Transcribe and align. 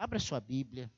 Abra 0.00 0.20
sua 0.20 0.38
Bíblia. 0.38 0.88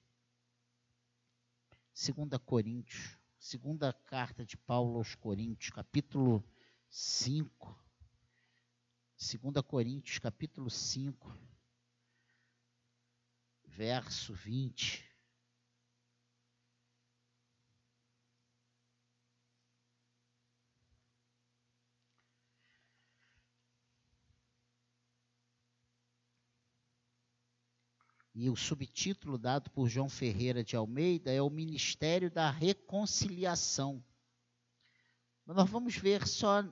2 1.94 2.38
Coríntios, 2.44 3.16
segunda 3.38 3.94
carta 3.94 4.44
de 4.44 4.58
Paulo 4.58 4.98
aos 4.98 5.14
Coríntios, 5.14 5.70
capítulo 5.70 6.44
5. 6.90 7.82
2 9.16 9.64
Coríntios, 9.66 10.18
capítulo 10.18 10.68
5, 10.68 11.34
verso 13.64 14.34
20. 14.34 15.09
E 28.42 28.48
o 28.48 28.56
subtítulo 28.56 29.36
dado 29.36 29.68
por 29.68 29.86
João 29.86 30.08
Ferreira 30.08 30.64
de 30.64 30.74
Almeida 30.74 31.30
é 31.30 31.42
o 31.42 31.50
Ministério 31.50 32.30
da 32.30 32.50
Reconciliação. 32.50 34.02
Mas 35.44 35.56
nós 35.56 35.68
vamos 35.68 35.94
ver 35.94 36.26
só 36.26 36.64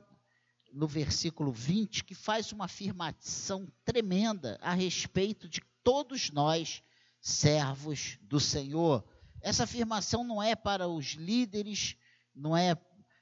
no 0.72 0.88
versículo 0.88 1.52
20 1.52 2.04
que 2.04 2.14
faz 2.14 2.52
uma 2.52 2.64
afirmação 2.64 3.70
tremenda 3.84 4.58
a 4.62 4.72
respeito 4.72 5.46
de 5.46 5.60
todos 5.84 6.30
nós, 6.30 6.82
servos 7.20 8.18
do 8.22 8.40
Senhor. 8.40 9.06
Essa 9.42 9.64
afirmação 9.64 10.24
não 10.24 10.42
é 10.42 10.56
para 10.56 10.88
os 10.88 11.08
líderes, 11.16 11.98
não 12.34 12.56
é 12.56 12.74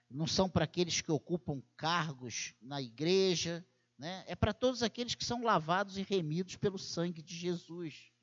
não 0.09 0.29
são 0.29 0.49
para 0.49 0.63
aqueles 0.63 1.01
que 1.01 1.11
ocupam 1.11 1.61
cargos 1.77 2.55
na 2.63 2.81
igreja, 2.81 3.67
né? 3.99 4.23
é 4.29 4.37
para 4.37 4.55
todos 4.55 4.85
aqueles 4.85 5.17
que 5.17 5.25
são 5.25 5.43
lavados 5.43 5.99
e 5.99 6.03
remidos 6.03 6.55
pelo 6.55 6.79
sangue 6.79 7.21
de 7.21 7.35
Jesus. 7.35 8.15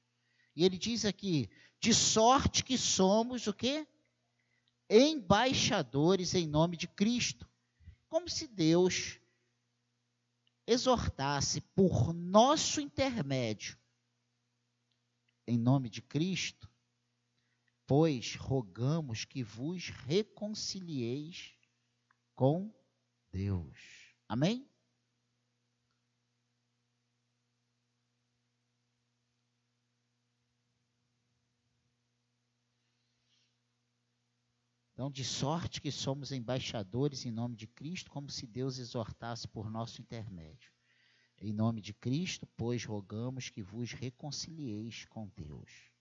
E 0.56 0.64
ele 0.64 0.78
diz 0.78 1.06
aqui: 1.06 1.50
de 1.80 1.94
sorte 1.94 2.64
que 2.64 2.78
somos 2.78 3.48
o 3.48 3.54
quê? 3.54 3.88
Embaixadores 4.90 6.34
em 6.34 6.48
nome 6.48 6.78
de 6.78 6.88
Cristo. 6.88 7.50
Como 8.08 8.30
se 8.30 8.48
Deus 8.48 9.20
exortasse 10.68 11.62
por 11.76 12.14
nosso 12.14 12.80
intermédio, 12.80 13.78
em 15.46 15.58
nome 15.58 15.90
de 15.90 16.02
Cristo, 16.02 16.70
pois 17.86 18.36
rogamos 18.36 19.26
que 19.26 19.44
vos 19.44 19.90
reconcilieis 19.90 21.54
com 22.36 22.74
Deus. 23.32 24.16
Amém? 24.28 24.68
Então, 35.04 35.12
de 35.12 35.26
sorte 35.26 35.82
que 35.82 35.92
somos 35.92 36.32
embaixadores 36.32 37.26
em 37.26 37.32
nome 37.32 37.58
de 37.58 37.68
Cristo, 37.68 38.10
como 38.10 38.30
se 38.30 38.48
Deus 38.48 38.78
exortasse 38.78 39.46
por 39.46 39.70
nosso 39.70 40.00
intermédio. 40.00 40.72
Em 41.38 41.52
nome 41.52 41.82
de 41.82 41.94
Cristo, 41.94 42.48
pois 42.56 42.86
rogamos 42.86 43.50
que 43.50 43.62
vos 43.62 43.92
reconcilieis 43.92 45.04
com 45.10 45.28
Deus. 45.36 45.92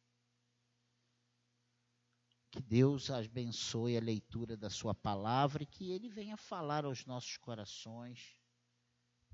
Que 2.48 2.62
Deus 2.62 3.10
abençoe 3.10 3.96
a 3.96 4.00
leitura 4.00 4.56
da 4.56 4.70
Sua 4.70 4.94
palavra 4.94 5.64
e 5.64 5.66
que 5.66 5.90
Ele 5.90 6.08
venha 6.08 6.36
falar 6.36 6.84
aos 6.84 7.04
nossos 7.04 7.36
corações 7.36 8.36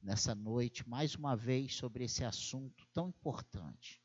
nessa 0.03 0.35
noite, 0.35 0.89
mais 0.89 1.15
uma 1.15 1.37
vez, 1.37 1.75
sobre 1.75 2.05
esse 2.05 2.25
assunto 2.25 2.87
tão 2.95 3.11
importante. 3.11 4.03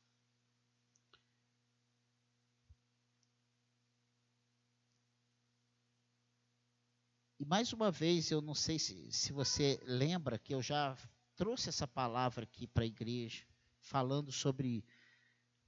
E 7.43 7.45
mais 7.45 7.73
uma 7.73 7.91
vez, 7.91 8.31
eu 8.31 8.41
não 8.41 8.55
sei 8.55 8.79
se, 8.79 9.11
se 9.11 9.33
você 9.33 9.77
lembra 9.83 10.39
que 10.39 10.55
eu 10.55 10.61
já 10.61 10.97
trouxe 11.35 11.67
essa 11.67 11.85
palavra 11.85 12.45
aqui 12.45 12.65
para 12.65 12.83
a 12.83 12.87
igreja, 12.87 13.45
falando 13.81 14.31
sobre 14.31 14.81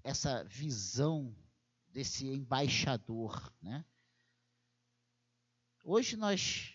essa 0.01 0.41
visão 0.45 1.35
desse 1.89 2.27
embaixador, 2.27 3.53
né? 3.61 3.83
Hoje 5.83 6.15
nós, 6.15 6.73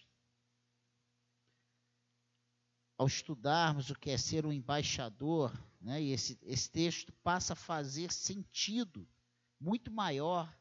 ao 2.99 3.07
estudarmos 3.07 3.89
o 3.89 3.99
que 3.99 4.11
é 4.11 4.19
ser 4.19 4.45
um 4.45 4.53
embaixador, 4.53 5.51
né, 5.81 6.03
e 6.03 6.13
esse, 6.13 6.39
esse 6.43 6.71
texto 6.71 7.11
passa 7.23 7.55
a 7.55 7.57
fazer 7.57 8.13
sentido 8.13 9.09
muito 9.59 9.91
maior 9.91 10.55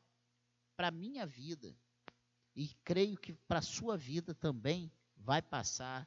para 0.77 0.88
a 0.88 0.91
minha 0.91 1.27
vida 1.27 1.75
e 2.59 2.67
creio 2.83 3.17
que 3.17 3.31
para 3.31 3.59
a 3.59 3.61
sua 3.61 3.95
vida 3.95 4.35
também 4.35 4.91
vai 5.15 5.41
passar 5.41 6.05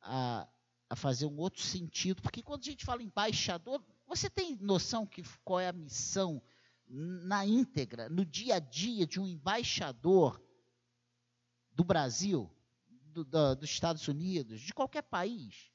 a, 0.00 0.48
a 0.88 0.94
fazer 0.94 1.26
um 1.26 1.36
outro 1.38 1.60
sentido, 1.60 2.22
porque 2.22 2.40
quando 2.40 2.60
a 2.60 2.70
gente 2.70 2.84
fala 2.84 3.02
embaixador, 3.02 3.84
você 4.06 4.30
tem 4.30 4.54
noção 4.60 5.04
que 5.04 5.24
qual 5.42 5.58
é 5.58 5.66
a 5.66 5.72
missão 5.72 6.40
na 6.88 7.44
íntegra, 7.44 8.08
no 8.08 8.24
dia 8.24 8.54
a 8.54 8.58
dia 8.60 9.04
de 9.08 9.18
um 9.18 9.26
embaixador 9.26 10.40
do 11.72 11.82
Brasil, 11.82 12.48
do, 12.88 13.24
do, 13.24 13.56
dos 13.56 13.68
Estados 13.68 14.06
Unidos, 14.06 14.60
de 14.60 14.72
qualquer 14.72 15.02
país? 15.02 15.72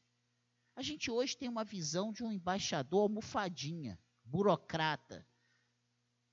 A 0.73 0.81
gente 0.81 1.11
hoje 1.11 1.35
tem 1.35 1.49
uma 1.49 1.65
visão 1.65 2.13
de 2.13 2.23
um 2.23 2.31
embaixador 2.31 3.01
almofadinha, 3.01 3.99
burocrata, 4.23 5.27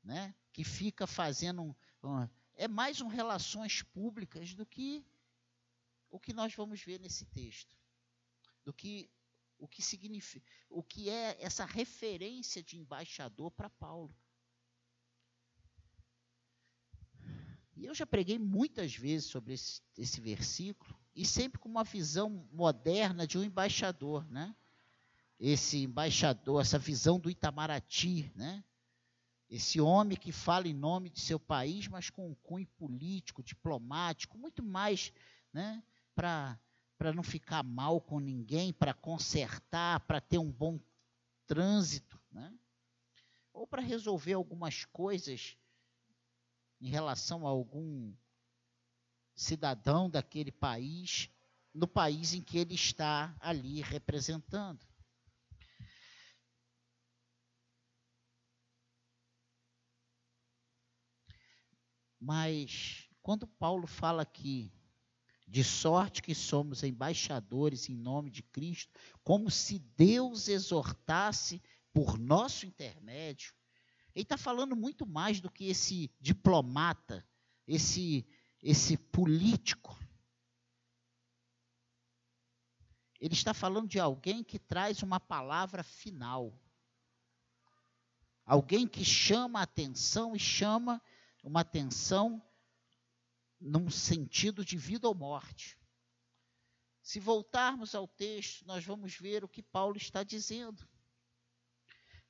né? 0.04 0.32
que 0.52 0.62
fica 0.62 1.08
fazendo 1.08 1.62
um, 1.62 1.74
um, 2.04 2.28
é 2.58 2.66
mais 2.66 3.00
um 3.00 3.06
relações 3.06 3.82
públicas 3.82 4.52
do 4.52 4.66
que 4.66 5.06
o 6.10 6.18
que 6.18 6.32
nós 6.32 6.54
vamos 6.54 6.82
ver 6.82 6.98
nesse 6.98 7.24
texto. 7.26 7.74
Do 8.64 8.72
que 8.74 9.08
o 9.58 9.66
que 9.66 9.82
significa, 9.82 10.46
o 10.68 10.82
que 10.82 11.08
é 11.08 11.36
essa 11.40 11.64
referência 11.64 12.62
de 12.62 12.76
embaixador 12.76 13.50
para 13.50 13.70
Paulo. 13.70 14.14
E 17.74 17.84
eu 17.84 17.94
já 17.94 18.06
preguei 18.06 18.38
muitas 18.38 18.94
vezes 18.94 19.28
sobre 19.28 19.54
esse, 19.54 19.80
esse 19.96 20.20
versículo 20.20 20.98
e 21.14 21.24
sempre 21.24 21.60
com 21.60 21.68
uma 21.68 21.84
visão 21.84 22.48
moderna 22.52 23.26
de 23.26 23.38
um 23.38 23.44
embaixador, 23.44 24.28
né? 24.30 24.54
Esse 25.38 25.84
embaixador, 25.84 26.60
essa 26.60 26.78
visão 26.78 27.20
do 27.20 27.30
Itamaraty, 27.30 28.32
né? 28.34 28.64
Esse 29.48 29.80
homem 29.80 30.16
que 30.16 30.30
fala 30.30 30.68
em 30.68 30.74
nome 30.74 31.08
de 31.08 31.20
seu 31.20 31.40
país, 31.40 31.88
mas 31.88 32.10
com 32.10 32.28
um 32.28 32.34
cunho 32.34 32.66
político, 32.76 33.42
diplomático, 33.42 34.36
muito 34.36 34.62
mais 34.62 35.12
né, 35.52 35.82
para 36.14 36.58
não 37.14 37.22
ficar 37.22 37.62
mal 37.62 38.00
com 38.00 38.20
ninguém, 38.20 38.72
para 38.72 38.92
consertar, 38.92 40.00
para 40.00 40.20
ter 40.20 40.38
um 40.38 40.50
bom 40.50 40.78
trânsito, 41.46 42.20
né? 42.30 42.52
ou 43.52 43.66
para 43.66 43.82
resolver 43.82 44.34
algumas 44.34 44.84
coisas 44.84 45.56
em 46.80 46.88
relação 46.88 47.46
a 47.46 47.50
algum 47.50 48.12
cidadão 49.34 50.10
daquele 50.10 50.52
país, 50.52 51.30
no 51.72 51.88
país 51.88 52.34
em 52.34 52.42
que 52.42 52.58
ele 52.58 52.74
está 52.74 53.34
ali 53.40 53.80
representando. 53.80 54.86
Mas 62.20 63.08
quando 63.22 63.46
Paulo 63.46 63.86
fala 63.86 64.22
aqui, 64.22 64.72
de 65.46 65.64
sorte 65.64 66.22
que 66.22 66.34
somos 66.34 66.82
embaixadores 66.82 67.88
em 67.88 67.96
nome 67.96 68.30
de 68.30 68.42
Cristo, 68.42 68.92
como 69.24 69.50
se 69.50 69.78
Deus 69.78 70.48
exortasse 70.48 71.62
por 71.92 72.18
nosso 72.18 72.66
intermédio, 72.66 73.54
ele 74.14 74.24
está 74.24 74.36
falando 74.36 74.74
muito 74.74 75.06
mais 75.06 75.40
do 75.40 75.50
que 75.50 75.66
esse 75.66 76.10
diplomata, 76.20 77.26
esse, 77.66 78.26
esse 78.62 78.96
político. 78.96 79.96
Ele 83.20 83.34
está 83.34 83.54
falando 83.54 83.88
de 83.88 83.98
alguém 83.98 84.44
que 84.44 84.58
traz 84.58 85.02
uma 85.02 85.18
palavra 85.18 85.82
final. 85.82 86.52
Alguém 88.44 88.86
que 88.86 89.04
chama 89.04 89.60
a 89.60 89.64
atenção 89.64 90.34
e 90.34 90.38
chama 90.38 91.02
uma 91.48 91.62
atenção 91.62 92.42
num 93.58 93.90
sentido 93.90 94.62
de 94.62 94.76
vida 94.76 95.08
ou 95.08 95.14
morte. 95.14 95.78
Se 97.02 97.18
voltarmos 97.18 97.94
ao 97.94 98.06
texto, 98.06 98.66
nós 98.66 98.84
vamos 98.84 99.16
ver 99.16 99.42
o 99.42 99.48
que 99.48 99.62
Paulo 99.62 99.96
está 99.96 100.22
dizendo. 100.22 100.86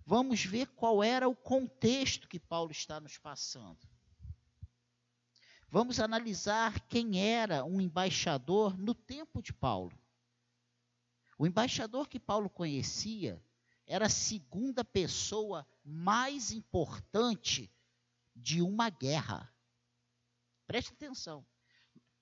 Vamos 0.07 0.45
ver 0.45 0.69
qual 0.69 1.03
era 1.03 1.29
o 1.29 1.35
contexto 1.35 2.29
que 2.29 2.39
Paulo 2.39 2.71
está 2.71 3.01
nos 3.01 3.19
passando. 3.19 3.87
Vamos 5.69 5.99
analisar 5.99 6.81
quem 6.89 7.21
era 7.21 7.65
um 7.65 7.81
embaixador 7.81 8.79
no 8.79 8.95
tempo 8.95 9.43
de 9.43 9.53
Paulo. 9.53 9.99
O 11.37 11.45
embaixador 11.45 12.09
que 12.09 12.21
Paulo 12.21 12.49
conhecia 12.49 13.43
era 13.85 14.07
a 14.07 14.11
segunda 14.11 14.85
pessoa 14.85 15.67
mais 15.85 16.53
importante 16.53 17.71
de 18.39 18.63
uma 18.63 18.91
guerra. 18.91 19.53
Preste 20.67 20.93
atenção. 20.93 21.47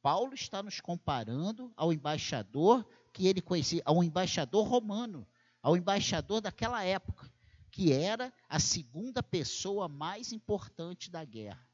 Paulo 0.02 0.34
está 0.34 0.62
nos 0.62 0.80
comparando 0.80 1.72
ao 1.76 1.92
embaixador 1.92 2.88
que 3.12 3.26
ele 3.26 3.40
conhecia, 3.40 3.82
ao 3.84 4.04
embaixador 4.04 4.66
romano, 4.68 5.26
ao 5.62 5.76
embaixador 5.76 6.40
daquela 6.40 6.84
época, 6.84 7.32
que 7.70 7.92
era 7.92 8.32
a 8.48 8.60
segunda 8.60 9.22
pessoa 9.22 9.88
mais 9.88 10.32
importante 10.32 11.10
da 11.10 11.24
guerra. 11.24 11.66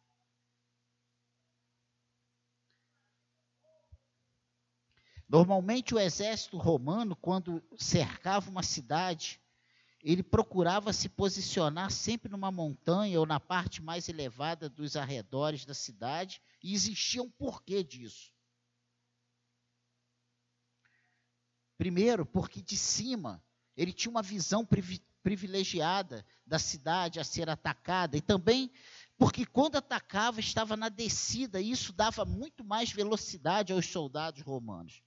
Normalmente 5.29 5.95
o 5.95 5.99
exército 5.99 6.57
romano, 6.57 7.17
quando 7.17 7.63
cercava 7.79 8.51
uma 8.51 8.63
cidade, 8.63 9.42
ele 10.03 10.23
procurava 10.23 10.93
se 10.93 11.09
posicionar 11.09 11.91
sempre 11.93 12.29
numa 12.29 12.51
montanha 12.51 13.21
ou 13.21 13.25
na 13.25 13.39
parte 13.39 13.81
mais 13.81 14.09
elevada 14.09 14.69
dos 14.69 14.97
arredores 14.97 15.65
da 15.65 15.75
cidade, 15.75 16.43
e 16.63 16.75
existia 16.75 17.23
um 17.23 17.31
porquê 17.31 17.85
disso. 17.85 18.33
Primeiro, 21.79 22.27
porque 22.27 22.61
de 22.61 22.77
cima 22.77 23.43
ele 23.77 23.93
tinha 23.93 24.11
uma 24.11 24.23
visão 24.23 24.67
privilegiada 25.23 26.27
da 26.45 26.59
cidade 26.59 27.21
a 27.21 27.25
ser 27.25 27.49
atacada, 27.49 28.17
e 28.17 28.21
também 28.21 28.73
porque 29.17 29.47
quando 29.47 29.77
atacava 29.77 30.41
estava 30.41 30.77
na 30.77 30.89
descida, 30.89 31.61
e 31.61 31.71
isso 31.71 31.93
dava 31.93 32.25
muito 32.25 32.65
mais 32.65 32.91
velocidade 32.91 33.73
aos 33.73 33.87
soldados 33.87 34.43
romanos. 34.43 35.01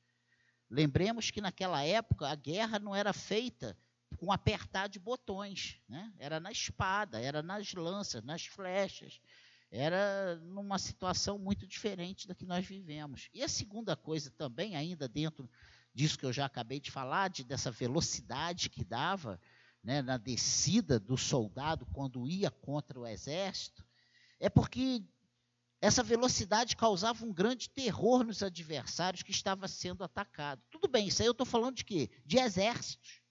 Lembremos 0.69 1.31
que 1.31 1.41
naquela 1.41 1.83
época 1.83 2.29
a 2.29 2.35
guerra 2.35 2.79
não 2.79 2.95
era 2.95 3.11
feita 3.11 3.77
com 4.25 4.31
apertar 4.31 4.89
de 4.89 4.97
botões, 4.97 5.79
né? 5.87 6.11
Era 6.17 6.39
na 6.39 6.51
espada, 6.51 7.21
era 7.21 7.43
nas 7.43 7.71
lanças, 7.75 8.23
nas 8.23 8.43
flechas. 8.43 9.21
Era 9.69 10.37
numa 10.37 10.79
situação 10.79 11.37
muito 11.37 11.67
diferente 11.67 12.27
da 12.27 12.33
que 12.33 12.45
nós 12.45 12.65
vivemos. 12.65 13.29
E 13.31 13.43
a 13.43 13.47
segunda 13.47 13.95
coisa 13.95 14.31
também, 14.31 14.75
ainda 14.75 15.07
dentro 15.07 15.47
disso 15.93 16.17
que 16.17 16.25
eu 16.25 16.33
já 16.33 16.45
acabei 16.45 16.79
de 16.79 16.89
falar, 16.89 17.29
de, 17.29 17.43
dessa 17.43 17.69
velocidade 17.69 18.67
que 18.67 18.83
dava 18.83 19.39
né, 19.83 20.01
na 20.01 20.17
descida 20.17 20.99
do 20.99 21.15
soldado 21.15 21.85
quando 21.93 22.27
ia 22.27 22.49
contra 22.49 22.99
o 22.99 23.05
exército, 23.05 23.85
é 24.39 24.49
porque 24.49 25.03
essa 25.79 26.01
velocidade 26.01 26.75
causava 26.75 27.23
um 27.23 27.31
grande 27.31 27.69
terror 27.69 28.23
nos 28.23 28.41
adversários 28.41 29.21
que 29.21 29.31
estava 29.31 29.67
sendo 29.67 30.03
atacado. 30.03 30.63
Tudo 30.71 30.87
bem, 30.87 31.09
isso 31.09 31.21
aí 31.21 31.27
eu 31.27 31.31
estou 31.31 31.45
falando 31.45 31.75
de 31.75 31.85
quê? 31.85 32.09
De 32.25 32.39
exércitos. 32.39 33.24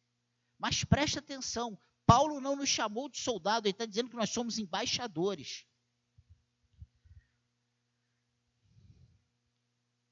Mas 0.64 0.82
preste 0.82 1.18
atenção, 1.18 1.78
Paulo 2.06 2.40
não 2.40 2.56
nos 2.56 2.70
chamou 2.70 3.06
de 3.10 3.18
soldado, 3.18 3.66
ele 3.66 3.72
está 3.74 3.84
dizendo 3.84 4.08
que 4.08 4.16
nós 4.16 4.30
somos 4.30 4.58
embaixadores. 4.58 5.66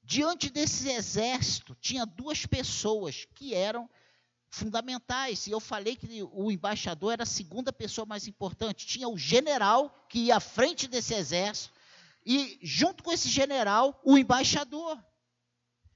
Diante 0.03 0.51
desse 0.51 0.91
exército, 0.91 1.73
tinha 1.81 2.05
duas 2.05 2.45
pessoas 2.45 3.25
que 3.33 3.55
eram 3.55 3.89
fundamentais. 4.47 5.47
E 5.47 5.49
eu 5.49 5.59
falei 5.59 5.95
que 5.95 6.21
o 6.21 6.51
embaixador 6.51 7.13
era 7.13 7.23
a 7.23 7.25
segunda 7.25 7.73
pessoa 7.73 8.05
mais 8.05 8.27
importante. 8.27 8.85
Tinha 8.85 9.09
o 9.09 9.17
general 9.17 10.05
que 10.07 10.19
ia 10.25 10.37
à 10.37 10.39
frente 10.39 10.87
desse 10.87 11.15
exército, 11.15 11.73
e 12.23 12.59
junto 12.61 13.01
com 13.01 13.11
esse 13.11 13.27
general, 13.27 13.99
o 14.05 14.19
embaixador. 14.19 15.03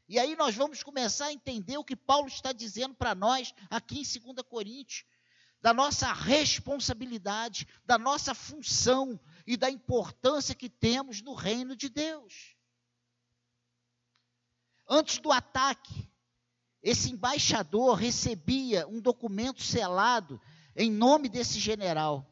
E 0.07 0.17
aí 0.17 0.35
nós 0.35 0.55
vamos 0.55 0.83
começar 0.83 1.25
a 1.27 1.33
entender 1.33 1.77
o 1.77 1.83
que 1.83 1.95
Paulo 1.95 2.27
está 2.27 2.53
dizendo 2.53 2.95
para 2.95 3.13
nós 3.13 3.53
aqui 3.69 3.99
em 3.99 4.33
2 4.33 4.41
Coríntios, 4.47 5.05
da 5.59 5.73
nossa 5.73 6.13
responsabilidade, 6.13 7.67
da 7.85 7.97
nossa 7.97 8.33
função 8.33 9.19
e 9.45 9.57
da 9.57 9.69
importância 9.69 10.55
que 10.55 10.69
temos 10.69 11.21
no 11.21 11.33
reino 11.33 11.75
de 11.75 11.89
Deus. 11.89 12.55
Antes 14.87 15.17
do 15.17 15.31
ataque, 15.31 16.09
esse 16.81 17.11
embaixador 17.11 17.95
recebia 17.95 18.87
um 18.87 19.01
documento 19.01 19.61
selado 19.61 20.39
em 20.73 20.89
nome 20.89 21.27
desse 21.27 21.59
general. 21.59 22.25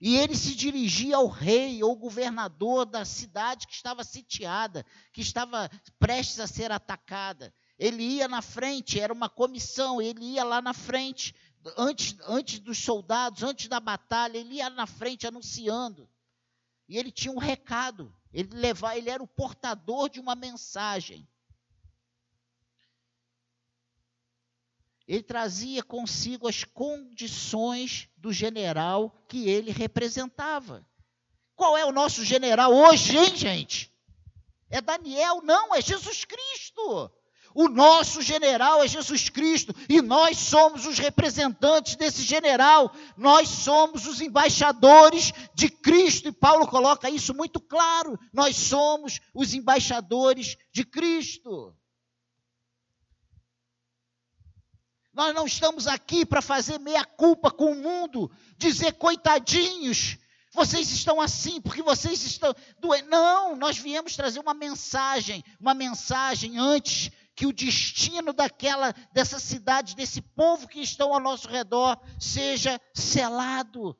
E 0.00 0.16
ele 0.16 0.34
se 0.34 0.54
dirigia 0.54 1.16
ao 1.16 1.26
rei 1.26 1.82
ou 1.82 1.94
governador 1.94 2.86
da 2.86 3.04
cidade 3.04 3.66
que 3.66 3.74
estava 3.74 4.02
sitiada, 4.02 4.84
que 5.12 5.20
estava 5.20 5.70
prestes 5.98 6.40
a 6.40 6.46
ser 6.46 6.72
atacada. 6.72 7.52
Ele 7.78 8.02
ia 8.02 8.26
na 8.26 8.40
frente, 8.40 8.98
era 8.98 9.12
uma 9.12 9.28
comissão, 9.28 10.00
ele 10.00 10.24
ia 10.24 10.44
lá 10.44 10.62
na 10.62 10.72
frente, 10.72 11.34
antes, 11.76 12.16
antes 12.26 12.60
dos 12.60 12.78
soldados, 12.78 13.42
antes 13.42 13.68
da 13.68 13.78
batalha, 13.78 14.38
ele 14.38 14.54
ia 14.54 14.70
na 14.70 14.86
frente 14.86 15.26
anunciando. 15.26 16.08
E 16.88 16.96
ele 16.96 17.12
tinha 17.12 17.32
um 17.32 17.38
recado, 17.38 18.14
ele, 18.32 18.54
levava, 18.54 18.96
ele 18.96 19.10
era 19.10 19.22
o 19.22 19.28
portador 19.28 20.08
de 20.08 20.18
uma 20.18 20.34
mensagem. 20.34 21.28
Ele 25.10 25.24
trazia 25.24 25.82
consigo 25.82 26.46
as 26.46 26.62
condições 26.62 28.08
do 28.16 28.32
general 28.32 29.12
que 29.26 29.48
ele 29.48 29.72
representava. 29.72 30.86
Qual 31.56 31.76
é 31.76 31.84
o 31.84 31.90
nosso 31.90 32.24
general 32.24 32.72
hoje, 32.72 33.18
hein, 33.18 33.34
gente? 33.34 33.92
É 34.70 34.80
Daniel? 34.80 35.42
Não, 35.42 35.74
é 35.74 35.82
Jesus 35.82 36.24
Cristo. 36.24 37.10
O 37.52 37.68
nosso 37.68 38.22
general 38.22 38.84
é 38.84 38.86
Jesus 38.86 39.28
Cristo 39.28 39.74
e 39.88 40.00
nós 40.00 40.38
somos 40.38 40.86
os 40.86 41.00
representantes 41.00 41.96
desse 41.96 42.22
general, 42.22 42.94
nós 43.16 43.48
somos 43.48 44.06
os 44.06 44.20
embaixadores 44.20 45.32
de 45.52 45.68
Cristo, 45.68 46.28
e 46.28 46.32
Paulo 46.32 46.68
coloca 46.68 47.10
isso 47.10 47.34
muito 47.34 47.58
claro: 47.58 48.16
nós 48.32 48.54
somos 48.54 49.18
os 49.34 49.54
embaixadores 49.54 50.56
de 50.72 50.84
Cristo. 50.84 51.74
Nós 55.12 55.34
não 55.34 55.44
estamos 55.44 55.86
aqui 55.86 56.24
para 56.24 56.40
fazer 56.40 56.78
meia-culpa 56.78 57.50
com 57.50 57.72
o 57.72 57.82
mundo, 57.82 58.30
dizer 58.56 58.92
coitadinhos, 58.92 60.16
vocês 60.52 60.90
estão 60.90 61.20
assim 61.20 61.60
porque 61.60 61.82
vocês 61.82 62.22
estão 62.24 62.54
doentes. 62.78 63.08
Não, 63.08 63.56
nós 63.56 63.78
viemos 63.78 64.16
trazer 64.16 64.40
uma 64.40 64.54
mensagem, 64.54 65.44
uma 65.60 65.74
mensagem 65.74 66.58
antes 66.58 67.10
que 67.34 67.46
o 67.46 67.52
destino 67.52 68.32
daquela 68.32 68.92
dessa 69.12 69.38
cidade, 69.38 69.96
desse 69.96 70.20
povo 70.20 70.68
que 70.68 70.80
estão 70.80 71.14
ao 71.14 71.20
nosso 71.20 71.48
redor 71.48 72.00
seja 72.18 72.80
selado. 72.94 73.96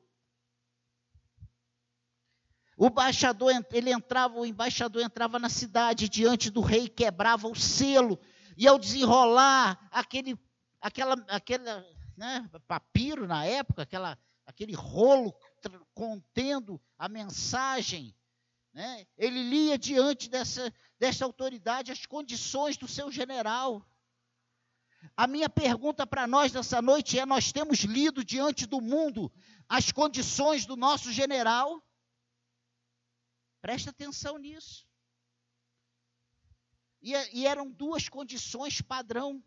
O 2.77 2.87
embaixador, 2.87 3.51
ele 3.71 3.91
entrava, 3.91 4.39
o 4.39 4.45
embaixador 4.45 5.03
entrava 5.03 5.37
na 5.39 5.49
cidade 5.49 6.09
diante 6.09 6.49
do 6.49 6.61
rei, 6.61 6.89
quebrava 6.89 7.47
o 7.47 7.55
selo, 7.55 8.19
e 8.57 8.67
ao 8.67 8.79
desenrolar 8.79 9.87
aquele 9.91 10.35
aquela, 10.81 11.13
aquela 11.27 11.85
né, 12.17 12.49
papiro 12.67 13.27
na 13.27 13.45
época, 13.45 13.83
aquela, 13.83 14.17
aquele 14.45 14.73
rolo 14.73 15.33
contendo 15.93 16.81
a 16.97 17.07
mensagem. 17.07 18.15
Né? 18.73 19.05
Ele 19.17 19.43
lia 19.43 19.77
diante 19.77 20.29
dessa, 20.29 20.73
dessa 20.99 21.23
autoridade 21.23 21.91
as 21.91 22.05
condições 22.05 22.77
do 22.77 22.87
seu 22.87 23.11
general. 23.11 23.85
A 25.15 25.27
minha 25.27 25.49
pergunta 25.49 26.05
para 26.05 26.27
nós 26.27 26.51
nessa 26.51 26.81
noite 26.81 27.19
é: 27.19 27.25
nós 27.25 27.51
temos 27.51 27.79
lido 27.79 28.23
diante 28.23 28.65
do 28.65 28.81
mundo 28.81 29.31
as 29.67 29.91
condições 29.91 30.65
do 30.65 30.75
nosso 30.75 31.11
general? 31.11 31.83
Presta 33.61 33.89
atenção 33.89 34.37
nisso. 34.37 34.87
E, 37.01 37.13
e 37.33 37.47
eram 37.47 37.69
duas 37.69 38.07
condições 38.07 38.79
padrão 38.81 39.43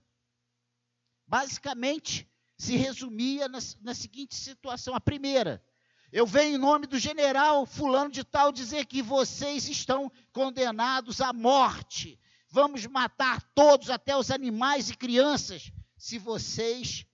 basicamente 1.26 2.28
se 2.56 2.76
resumia 2.76 3.48
na, 3.48 3.58
na 3.80 3.94
seguinte 3.94 4.34
situação: 4.34 4.94
a 4.94 5.00
primeira, 5.00 5.64
eu 6.12 6.26
venho 6.26 6.56
em 6.56 6.58
nome 6.58 6.86
do 6.86 6.98
general 6.98 7.66
Fulano 7.66 8.10
de 8.10 8.24
Tal 8.24 8.52
dizer 8.52 8.86
que 8.86 9.02
vocês 9.02 9.68
estão 9.68 10.10
condenados 10.32 11.20
à 11.20 11.32
morte. 11.32 12.20
Vamos 12.48 12.86
matar 12.86 13.42
todos, 13.54 13.90
até 13.90 14.16
os 14.16 14.30
animais 14.30 14.88
e 14.88 14.96
crianças, 14.96 15.72
se 15.98 16.18
vocês 16.18 17.04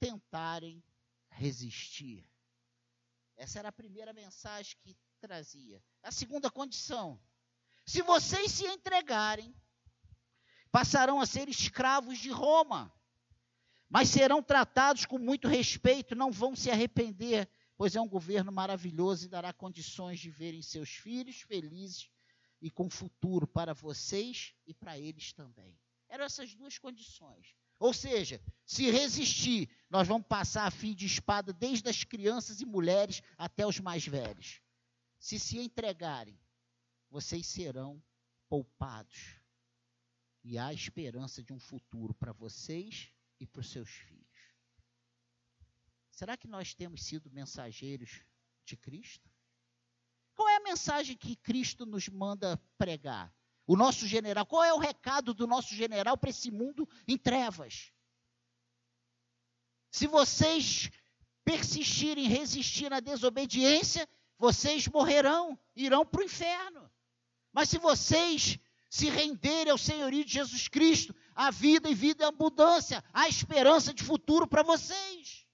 tentarem 0.00 0.82
resistir. 1.30 2.28
Essa 3.36 3.60
era 3.60 3.68
a 3.68 3.72
primeira 3.72 4.12
mensagem 4.12 4.76
que 4.82 4.96
trazia. 5.20 5.80
A 6.02 6.10
segunda 6.10 6.50
condição: 6.50 7.20
se 7.86 8.02
vocês 8.02 8.50
se 8.50 8.66
entregarem, 8.66 9.54
passarão 10.72 11.20
a 11.20 11.26
ser 11.26 11.48
escravos 11.48 12.18
de 12.18 12.30
Roma 12.30 12.92
mas 13.88 14.08
serão 14.08 14.42
tratados 14.42 15.06
com 15.06 15.18
muito 15.18 15.48
respeito, 15.48 16.14
não 16.14 16.30
vão 16.30 16.54
se 16.54 16.70
arrepender, 16.70 17.48
pois 17.76 17.96
é 17.96 18.00
um 18.00 18.08
governo 18.08 18.52
maravilhoso 18.52 19.24
e 19.24 19.28
dará 19.28 19.52
condições 19.52 20.20
de 20.20 20.30
verem 20.30 20.60
seus 20.60 20.90
filhos 20.90 21.40
felizes 21.42 22.10
e 22.60 22.70
com 22.70 22.90
futuro 22.90 23.46
para 23.46 23.72
vocês 23.72 24.52
e 24.66 24.74
para 24.74 24.98
eles 24.98 25.32
também. 25.32 25.78
Eram 26.08 26.24
essas 26.24 26.54
duas 26.54 26.78
condições. 26.78 27.54
Ou 27.78 27.94
seja, 27.94 28.42
se 28.66 28.90
resistir, 28.90 29.70
nós 29.88 30.08
vamos 30.08 30.26
passar 30.26 30.66
a 30.66 30.70
fim 30.70 30.94
de 30.94 31.06
espada 31.06 31.52
desde 31.52 31.88
as 31.88 32.02
crianças 32.02 32.60
e 32.60 32.66
mulheres 32.66 33.22
até 33.36 33.66
os 33.66 33.78
mais 33.78 34.06
velhos. 34.06 34.60
Se 35.18 35.38
se 35.38 35.58
entregarem, 35.58 36.38
vocês 37.08 37.46
serão 37.46 38.02
poupados. 38.48 39.36
E 40.42 40.58
há 40.58 40.72
esperança 40.72 41.42
de 41.42 41.52
um 41.52 41.60
futuro 41.60 42.12
para 42.14 42.32
vocês 42.32 43.12
e 43.40 43.48
os 43.54 43.70
seus 43.70 43.88
filhos. 43.88 44.18
Será 46.10 46.36
que 46.36 46.48
nós 46.48 46.74
temos 46.74 47.04
sido 47.04 47.30
mensageiros 47.30 48.22
de 48.64 48.76
Cristo? 48.76 49.30
Qual 50.34 50.48
é 50.48 50.56
a 50.56 50.62
mensagem 50.62 51.16
que 51.16 51.36
Cristo 51.36 51.86
nos 51.86 52.08
manda 52.08 52.56
pregar? 52.76 53.34
O 53.66 53.76
nosso 53.76 54.06
general, 54.06 54.46
qual 54.46 54.64
é 54.64 54.72
o 54.72 54.78
recado 54.78 55.34
do 55.34 55.46
nosso 55.46 55.74
general 55.74 56.16
para 56.16 56.30
esse 56.30 56.50
mundo 56.50 56.88
em 57.06 57.18
trevas? 57.18 57.92
Se 59.90 60.06
vocês 60.06 60.90
persistirem, 61.44 62.28
resistir 62.28 62.90
na 62.90 63.00
desobediência, 63.00 64.08
vocês 64.38 64.86
morrerão, 64.88 65.58
irão 65.74 66.04
para 66.04 66.20
o 66.20 66.24
inferno. 66.24 66.90
Mas 67.52 67.68
se 67.68 67.78
vocês 67.78 68.58
se 68.88 69.08
renderem 69.08 69.70
ao 69.70 69.78
senhorio 69.78 70.24
de 70.24 70.32
Jesus 70.32 70.68
Cristo, 70.68 71.14
a 71.34 71.50
vida 71.50 71.88
e 71.88 71.94
vida 71.94 72.24
em 72.24 72.28
abundância, 72.28 73.04
a 73.12 73.28
esperança 73.28 73.92
de 73.92 74.02
futuro 74.02 74.46
para 74.46 74.62
vocês. 74.62 75.46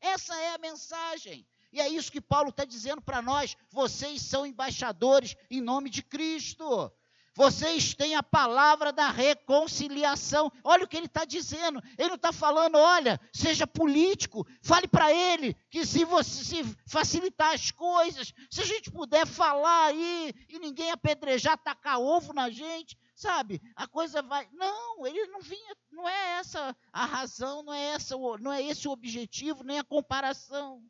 Essa 0.00 0.34
é 0.36 0.54
a 0.54 0.58
mensagem. 0.58 1.46
E 1.72 1.80
é 1.80 1.88
isso 1.88 2.12
que 2.12 2.20
Paulo 2.20 2.50
está 2.50 2.64
dizendo 2.64 3.02
para 3.02 3.20
nós. 3.20 3.56
Vocês 3.70 4.22
são 4.22 4.46
embaixadores 4.46 5.34
em 5.50 5.60
nome 5.60 5.90
de 5.90 6.02
Cristo. 6.02 6.90
Vocês 7.34 7.94
têm 7.94 8.16
a 8.16 8.22
palavra 8.22 8.92
da 8.92 9.10
reconciliação. 9.10 10.50
Olha 10.64 10.84
o 10.84 10.88
que 10.88 10.96
ele 10.96 11.06
está 11.06 11.24
dizendo. 11.24 11.80
Ele 11.96 12.08
não 12.08 12.16
está 12.16 12.32
falando, 12.32 12.76
olha, 12.76 13.20
seja 13.32 13.66
político. 13.66 14.46
Fale 14.60 14.88
para 14.88 15.12
ele 15.12 15.54
que 15.70 15.86
se 15.86 16.04
você 16.04 16.44
se 16.44 16.76
facilitar 16.86 17.54
as 17.54 17.70
coisas, 17.70 18.32
se 18.50 18.60
a 18.60 18.64
gente 18.64 18.90
puder 18.90 19.26
falar 19.26 19.86
aí 19.86 20.34
e 20.48 20.58
ninguém 20.58 20.90
apedrejar, 20.90 21.56
tacar 21.58 22.00
ovo 22.00 22.32
na 22.32 22.50
gente, 22.50 22.98
sabe? 23.14 23.60
A 23.76 23.86
coisa 23.86 24.20
vai. 24.20 24.48
Não, 24.52 25.06
ele 25.06 25.26
não 25.26 25.40
vinha. 25.40 25.76
Não 25.90 26.08
é 26.08 26.38
essa 26.38 26.76
a 26.92 27.04
razão, 27.04 27.62
não 27.62 27.72
é 27.72 27.90
essa, 27.90 28.16
não 28.40 28.52
é 28.52 28.62
esse 28.62 28.88
o 28.88 28.92
objetivo, 28.92 29.64
nem 29.64 29.78
a 29.78 29.84
comparação. 29.84 30.82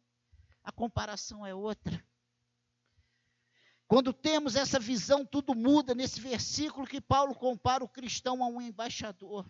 A 0.63 0.73
comparação 0.73 1.47
é 1.47 1.55
outra. 1.55 2.08
Quando 3.89 4.13
temos 4.13 4.55
essa 4.55 4.79
visão, 4.79 5.25
tudo 5.25 5.55
muda 5.55 5.95
nesse 5.95 6.21
versículo 6.21 6.87
que 6.87 7.01
Paulo 7.01 7.35
compara 7.35 7.83
o 7.83 7.89
cristão 7.89 8.45
a 8.45 8.47
um 8.47 8.61
embaixador. 8.61 9.49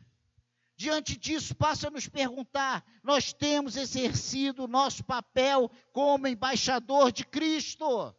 Diante 0.76 1.16
disso, 1.16 1.56
passa 1.56 1.88
a 1.88 1.90
nos 1.90 2.08
perguntar: 2.08 2.86
nós 3.02 3.32
temos 3.32 3.76
exercido 3.76 4.62
o 4.62 4.68
nosso 4.68 5.02
papel 5.02 5.68
como 5.92 6.28
embaixador 6.28 7.10
de 7.10 7.24
Cristo? 7.24 8.14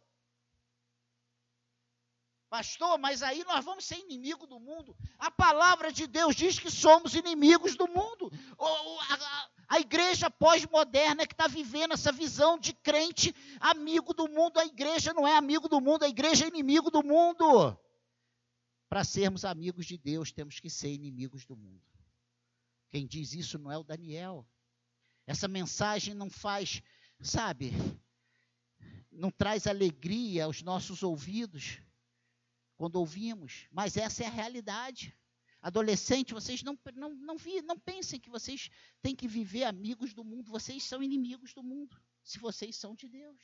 Pastor, 2.50 2.98
mas 2.98 3.22
aí 3.22 3.44
nós 3.44 3.64
vamos 3.64 3.84
ser 3.84 4.00
inimigo 4.00 4.44
do 4.44 4.58
mundo. 4.58 4.96
A 5.20 5.30
palavra 5.30 5.92
de 5.92 6.08
Deus 6.08 6.34
diz 6.34 6.58
que 6.58 6.68
somos 6.68 7.14
inimigos 7.14 7.76
do 7.76 7.86
mundo. 7.86 8.28
A, 9.68 9.78
igreja 9.78 10.28
pós-moderna 10.28 11.28
que 11.28 11.32
está 11.32 11.46
vivendo 11.46 11.94
essa 11.94 12.10
visão 12.10 12.58
de 12.58 12.72
crente 12.72 13.32
amigo 13.60 14.12
do 14.12 14.28
mundo. 14.28 14.58
A 14.58 14.66
igreja 14.66 15.14
não 15.14 15.28
é 15.28 15.36
amigo 15.36 15.68
do 15.68 15.80
mundo, 15.80 16.02
a 16.02 16.08
igreja 16.08 16.44
é 16.44 16.48
inimigo 16.48 16.90
do 16.90 17.04
mundo. 17.04 17.78
Para 18.88 19.04
sermos 19.04 19.44
amigos 19.44 19.86
de 19.86 19.96
Deus, 19.96 20.32
temos 20.32 20.58
que 20.58 20.68
ser 20.68 20.92
inimigos 20.92 21.46
do 21.46 21.56
mundo. 21.56 21.84
Quem 22.88 23.06
diz 23.06 23.32
isso 23.32 23.60
não 23.60 23.70
é 23.70 23.78
o 23.78 23.84
Daniel. 23.84 24.44
Essa 25.24 25.46
mensagem 25.46 26.14
não 26.14 26.28
faz, 26.28 26.82
sabe, 27.20 27.72
não 29.08 29.30
traz 29.30 29.68
alegria 29.68 30.46
aos 30.46 30.62
nossos 30.62 31.04
ouvidos 31.04 31.80
quando 32.80 32.96
ouvimos, 32.96 33.66
mas 33.70 33.98
essa 33.98 34.24
é 34.24 34.26
a 34.26 34.30
realidade. 34.30 35.14
Adolescente, 35.60 36.32
vocês 36.32 36.62
não, 36.62 36.78
não, 36.94 37.10
não, 37.10 37.36
vi, 37.36 37.60
não 37.60 37.78
pensem 37.78 38.18
que 38.18 38.30
vocês 38.30 38.70
têm 39.02 39.14
que 39.14 39.28
viver 39.28 39.64
amigos 39.64 40.14
do 40.14 40.24
mundo, 40.24 40.50
vocês 40.50 40.82
são 40.84 41.02
inimigos 41.02 41.52
do 41.52 41.62
mundo, 41.62 41.94
se 42.24 42.38
vocês 42.38 42.74
são 42.74 42.94
de 42.94 43.06
Deus. 43.06 43.38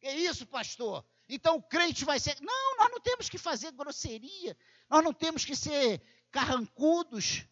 Que 0.00 0.10
isso, 0.10 0.44
pastor? 0.48 1.06
Então 1.28 1.58
o 1.58 1.62
crente 1.62 2.04
vai 2.04 2.18
ser. 2.18 2.36
Não, 2.40 2.76
nós 2.76 2.90
não 2.90 2.98
temos 2.98 3.28
que 3.28 3.38
fazer 3.38 3.70
grosseria, 3.70 4.58
nós 4.90 5.04
não 5.04 5.12
temos 5.12 5.44
que 5.44 5.54
ser 5.54 6.02
carrancudos, 6.32 7.46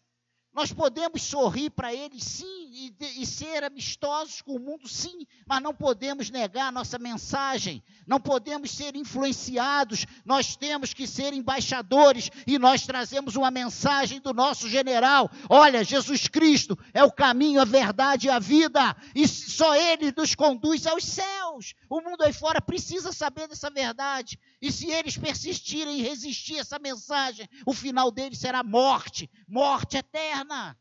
nós 0.51 0.73
podemos 0.73 1.21
sorrir 1.21 1.69
para 1.69 1.93
eles, 1.93 2.25
sim, 2.25 2.62
e, 2.73 3.21
e, 3.21 3.25
ser 3.25 3.63
amistosos 3.63 4.41
com 4.41 4.55
o 4.55 4.59
mundo, 4.59 4.87
sim, 4.87 5.27
mas 5.45 5.61
não 5.61 5.75
podemos 5.75 6.31
negar 6.31 6.67
a 6.67 6.71
nossa 6.71 6.97
mensagem, 6.97 7.83
não 8.07 8.19
podemos 8.19 8.71
ser 8.71 8.95
influenciados, 8.95 10.07
nós 10.25 10.55
temos 10.55 10.91
que 10.91 11.05
ser 11.05 11.33
embaixadores 11.33 12.31
e 12.47 12.57
nós 12.57 12.81
trazemos 12.85 13.35
uma 13.35 13.51
mensagem 13.51 14.19
do 14.19 14.33
nosso 14.33 14.67
general: 14.67 15.29
olha, 15.47 15.83
Jesus 15.83 16.27
Cristo 16.27 16.77
é 16.93 17.03
o 17.03 17.11
caminho, 17.11 17.61
a 17.61 17.65
verdade 17.65 18.25
e 18.27 18.31
a 18.31 18.39
vida, 18.39 18.95
e 19.13 19.27
só 19.27 19.75
Ele 19.75 20.11
nos 20.15 20.33
conduz 20.33 20.87
aos 20.87 21.03
céus. 21.03 21.75
O 21.87 22.01
mundo 22.01 22.23
aí 22.23 22.33
fora 22.33 22.59
precisa 22.59 23.11
saber 23.11 23.47
dessa 23.47 23.69
verdade, 23.69 24.39
e 24.59 24.71
se 24.71 24.89
eles 24.89 25.15
persistirem 25.15 25.99
em 25.99 26.03
resistir 26.03 26.57
a 26.57 26.61
essa 26.61 26.79
mensagem, 26.79 27.47
o 27.67 27.73
final 27.73 28.09
deles 28.09 28.39
será 28.39 28.63
morte, 28.63 29.29
morte 29.47 29.97
eterna. 29.97 30.75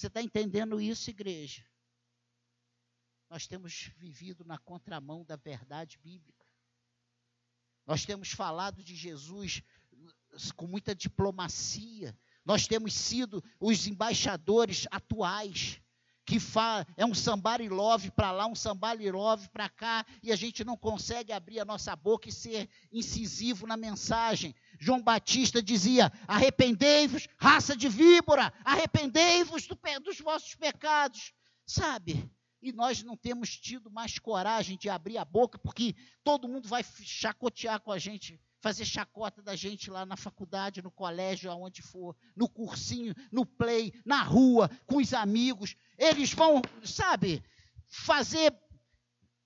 Você 0.00 0.06
está 0.06 0.22
entendendo 0.22 0.80
isso, 0.80 1.10
igreja? 1.10 1.62
Nós 3.28 3.46
temos 3.46 3.90
vivido 3.98 4.46
na 4.46 4.56
contramão 4.56 5.26
da 5.26 5.36
verdade 5.36 5.98
bíblica. 5.98 6.46
Nós 7.86 8.06
temos 8.06 8.30
falado 8.30 8.82
de 8.82 8.96
Jesus 8.96 9.62
com 10.56 10.66
muita 10.66 10.94
diplomacia. 10.94 12.18
Nós 12.46 12.66
temos 12.66 12.94
sido 12.94 13.44
os 13.60 13.86
embaixadores 13.86 14.86
atuais 14.90 15.82
que 16.30 16.38
é 16.96 17.04
um 17.04 17.12
somebody 17.12 17.68
love 17.68 18.12
para 18.12 18.30
lá, 18.30 18.46
um 18.46 18.54
somebody 18.54 19.10
love 19.10 19.48
para 19.48 19.68
cá, 19.68 20.06
e 20.22 20.30
a 20.30 20.36
gente 20.36 20.62
não 20.62 20.76
consegue 20.76 21.32
abrir 21.32 21.58
a 21.58 21.64
nossa 21.64 21.96
boca 21.96 22.28
e 22.28 22.32
ser 22.32 22.68
incisivo 22.92 23.66
na 23.66 23.76
mensagem. 23.76 24.54
João 24.78 25.02
Batista 25.02 25.60
dizia: 25.60 26.12
arrependei-vos, 26.28 27.26
raça 27.36 27.76
de 27.76 27.88
víbora, 27.88 28.52
arrependei-vos 28.64 29.66
do, 29.66 29.76
dos 30.04 30.20
vossos 30.20 30.54
pecados. 30.54 31.32
Sabe? 31.66 32.30
E 32.62 32.70
nós 32.70 33.02
não 33.02 33.16
temos 33.16 33.58
tido 33.58 33.90
mais 33.90 34.16
coragem 34.16 34.78
de 34.78 34.88
abrir 34.88 35.18
a 35.18 35.24
boca, 35.24 35.58
porque 35.58 35.96
todo 36.22 36.48
mundo 36.48 36.68
vai 36.68 36.84
chacotear 37.02 37.80
com 37.80 37.90
a 37.90 37.98
gente 37.98 38.38
fazer 38.60 38.84
chacota 38.84 39.42
da 39.42 39.56
gente 39.56 39.90
lá 39.90 40.04
na 40.04 40.16
faculdade, 40.16 40.82
no 40.82 40.90
colégio, 40.90 41.50
aonde 41.50 41.82
for, 41.82 42.14
no 42.36 42.48
cursinho, 42.48 43.14
no 43.32 43.44
play, 43.44 43.92
na 44.04 44.22
rua, 44.22 44.70
com 44.86 44.98
os 44.98 45.14
amigos. 45.14 45.74
Eles 45.98 46.32
vão, 46.32 46.60
sabe, 46.84 47.42
fazer 47.88 48.54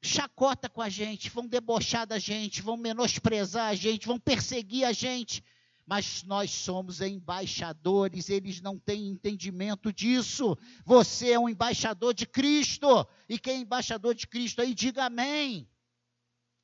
chacota 0.02 0.68
com 0.68 0.82
a 0.82 0.88
gente, 0.88 1.30
vão 1.30 1.46
debochar 1.46 2.06
da 2.06 2.18
gente, 2.18 2.60
vão 2.60 2.76
menosprezar 2.76 3.68
a 3.68 3.74
gente, 3.74 4.06
vão 4.06 4.18
perseguir 4.18 4.84
a 4.84 4.92
gente. 4.92 5.42
Mas 5.86 6.22
nós 6.22 6.50
somos 6.50 7.00
embaixadores, 7.00 8.30
eles 8.30 8.60
não 8.60 8.78
têm 8.78 9.08
entendimento 9.08 9.92
disso. 9.92 10.56
Você 10.84 11.32
é 11.32 11.38
um 11.38 11.48
embaixador 11.48 12.14
de 12.14 12.26
Cristo. 12.26 13.06
E 13.28 13.38
quem 13.38 13.56
é 13.56 13.60
embaixador 13.60 14.14
de 14.14 14.26
Cristo 14.26 14.62
aí, 14.62 14.74
diga 14.74 15.04
amém. 15.04 15.68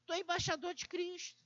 Estou 0.00 0.16
embaixador 0.16 0.74
de 0.74 0.88
Cristo. 0.88 1.39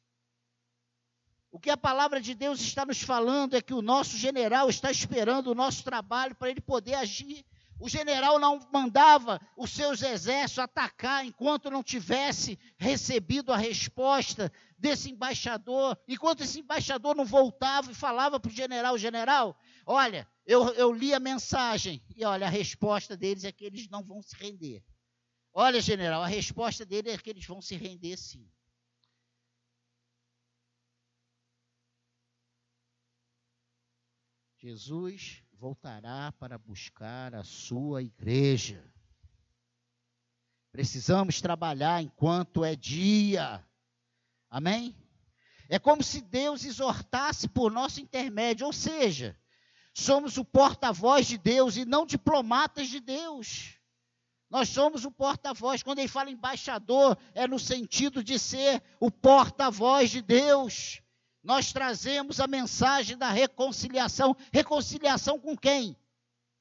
O 1.54 1.61
que 1.61 1.70
a 1.70 1.76
palavra 1.76 2.20
de 2.20 2.34
Deus 2.34 2.61
está 2.61 2.84
nos 2.84 3.00
falando 3.00 3.54
é 3.54 3.62
que 3.62 3.73
o 3.73 3.80
nosso 3.80 4.16
general 4.16 4.68
está 4.68 4.90
esperando 4.90 5.52
o 5.52 5.54
nosso 5.54 5.84
trabalho 5.84 6.34
para 6.34 6.50
ele 6.50 6.61
poder 6.61 6.94
agir. 6.94 7.46
O 7.78 7.88
general 7.88 8.40
não 8.40 8.58
mandava 8.73 9.40
os 9.56 9.70
seus 9.70 10.02
exércitos 10.02 10.58
atacar 10.58 11.25
enquanto 11.25 11.70
não 11.70 11.80
tivesse 11.80 12.58
recebido 12.76 13.52
a 13.52 13.56
resposta 13.56 14.50
desse 14.76 15.12
embaixador. 15.12 15.96
Enquanto 16.08 16.40
esse 16.40 16.58
embaixador 16.58 17.14
não 17.14 17.25
voltava 17.25 17.88
e 17.88 17.94
falava 17.94 18.40
para 18.40 18.50
o 18.50 18.52
general: 18.52 18.99
General, 18.99 19.56
olha, 19.87 20.26
eu, 20.44 20.70
eu 20.70 20.92
li 20.92 21.14
a 21.14 21.20
mensagem 21.20 22.02
e 22.16 22.25
olha, 22.25 22.49
a 22.49 22.50
resposta 22.50 23.16
deles 23.16 23.44
é 23.44 23.52
que 23.52 23.64
eles 23.64 23.88
não 23.88 24.02
vão 24.02 24.20
se 24.20 24.34
render. 24.34 24.82
Olha, 25.52 25.80
general, 25.80 26.20
a 26.20 26.26
resposta 26.26 26.84
dele 26.84 27.11
é 27.11 27.16
que 27.16 27.30
eles 27.30 27.46
vão 27.46 27.62
se 27.62 27.76
render 27.76 28.16
sim. 28.16 28.44
Jesus 34.64 35.42
voltará 35.61 36.33
para 36.33 36.56
buscar 36.56 37.35
a 37.35 37.44
sua 37.44 38.02
igreja. 38.02 38.83
Precisamos 40.73 41.38
trabalhar 41.42 42.02
enquanto 42.02 42.64
é 42.64 42.75
dia. 42.75 43.62
Amém? 44.49 44.97
É 45.68 45.78
como 45.78 46.02
se 46.02 46.23
Deus 46.23 46.64
exortasse 46.64 47.47
por 47.47 47.71
nosso 47.71 48.00
intermédio, 48.00 48.64
ou 48.64 48.73
seja, 48.73 49.38
somos 49.92 50.38
o 50.38 50.44
porta-voz 50.47 51.26
de 51.26 51.37
Deus 51.37 51.76
e 51.76 51.85
não 51.85 52.06
diplomatas 52.06 52.88
de 52.88 53.00
Deus. 53.00 53.78
Nós 54.49 54.71
somos 54.71 55.04
o 55.04 55.11
porta-voz. 55.11 55.83
Quando 55.83 55.99
ele 55.99 56.09
fala 56.09 56.30
embaixador, 56.30 57.18
é 57.35 57.47
no 57.47 57.59
sentido 57.59 58.25
de 58.25 58.38
ser 58.38 58.83
o 58.99 59.11
porta-voz 59.11 60.09
de 60.09 60.23
Deus. 60.23 61.03
Nós 61.44 61.74
trazemos 61.74 62.40
a 62.40 62.46
mensagem 62.46 63.18
da 63.18 63.28
reconciliação. 63.28 64.34
Reconciliação 64.50 65.38
com 65.38 65.54
quem? 65.54 65.94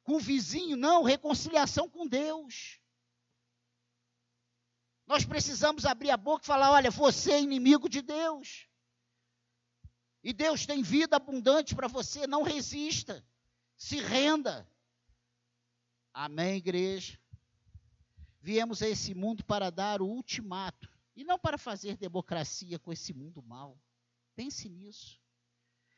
Com 0.04 0.18
o 0.18 0.20
vizinho? 0.20 0.76
Não, 0.76 1.04
reconciliação 1.04 1.90
com 1.90 2.06
Deus. 2.06 2.82
Nós 5.08 5.24
precisamos 5.24 5.86
abrir 5.86 6.12
a 6.12 6.18
boca 6.18 6.44
e 6.44 6.48
falar: 6.48 6.70
olha, 6.70 6.92
você 6.92 7.32
é 7.32 7.42
inimigo 7.42 7.88
de 7.88 8.02
Deus. 8.02 8.68
E 10.22 10.34
Deus 10.34 10.66
tem 10.66 10.84
vida 10.84 11.16
abundante 11.16 11.74
para 11.74 11.88
você, 11.88 12.28
não 12.28 12.44
resista. 12.44 13.26
Se 13.78 14.02
renda. 14.02 14.70
Amém, 16.14 16.58
igreja? 16.58 17.18
Viemos 18.42 18.82
a 18.82 18.90
esse 18.90 19.14
mundo 19.14 19.46
para 19.46 19.70
dar 19.70 20.02
o 20.02 20.08
ultimato 20.08 20.90
e 21.16 21.24
não 21.24 21.40
para 21.40 21.58
fazer 21.58 21.96
democracia 21.96 22.78
com 22.78 22.92
esse 22.92 23.14
mundo 23.14 23.42
mal. 23.42 23.78
Pense 24.36 24.70
nisso. 24.70 25.22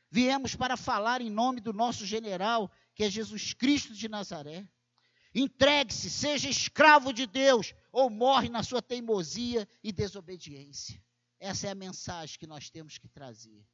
Viemos 0.10 0.56
para 0.56 0.78
falar 0.78 1.22
em 1.22 1.30
nome 1.30 1.60
do 1.60 1.74
nosso 1.74 2.06
general, 2.06 2.72
que 2.94 3.04
é 3.04 3.10
Jesus 3.10 3.54
Cristo 3.54 3.94
de 3.94 4.08
Nazaré. 4.08 4.68
Entregue-se, 5.34 6.10
seja 6.10 6.50
escravo 6.50 7.12
de 7.12 7.26
Deus, 7.26 7.74
ou 7.92 8.10
morre 8.10 8.48
na 8.48 8.64
sua 8.64 8.82
teimosia 8.82 9.68
e 9.84 9.92
desobediência. 9.92 11.04
Essa 11.40 11.68
é 11.68 11.72
a 11.72 11.76
mensagem 11.76 12.40
que 12.40 12.48
nós 12.48 12.70
temos 12.70 12.98
que 12.98 13.10
trazer. 13.10 13.68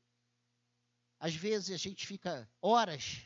Às 1.19 1.35
vezes 1.35 1.69
a 1.69 1.77
gente 1.77 2.07
fica 2.07 2.51
horas 2.59 3.21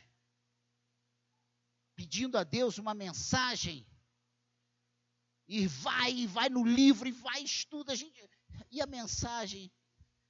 pedindo 1.94 2.36
a 2.36 2.44
Deus 2.44 2.76
uma 2.76 2.92
mensagem 2.92 3.86
e 5.48 5.66
vai 5.66 6.12
e 6.12 6.26
vai 6.26 6.50
no 6.50 6.62
livro 6.62 7.08
e 7.08 7.12
vai 7.12 7.42
estuda 7.42 7.92
a 7.92 7.96
gente 7.96 8.28
e 8.70 8.82
a 8.82 8.86
mensagem 8.86 9.72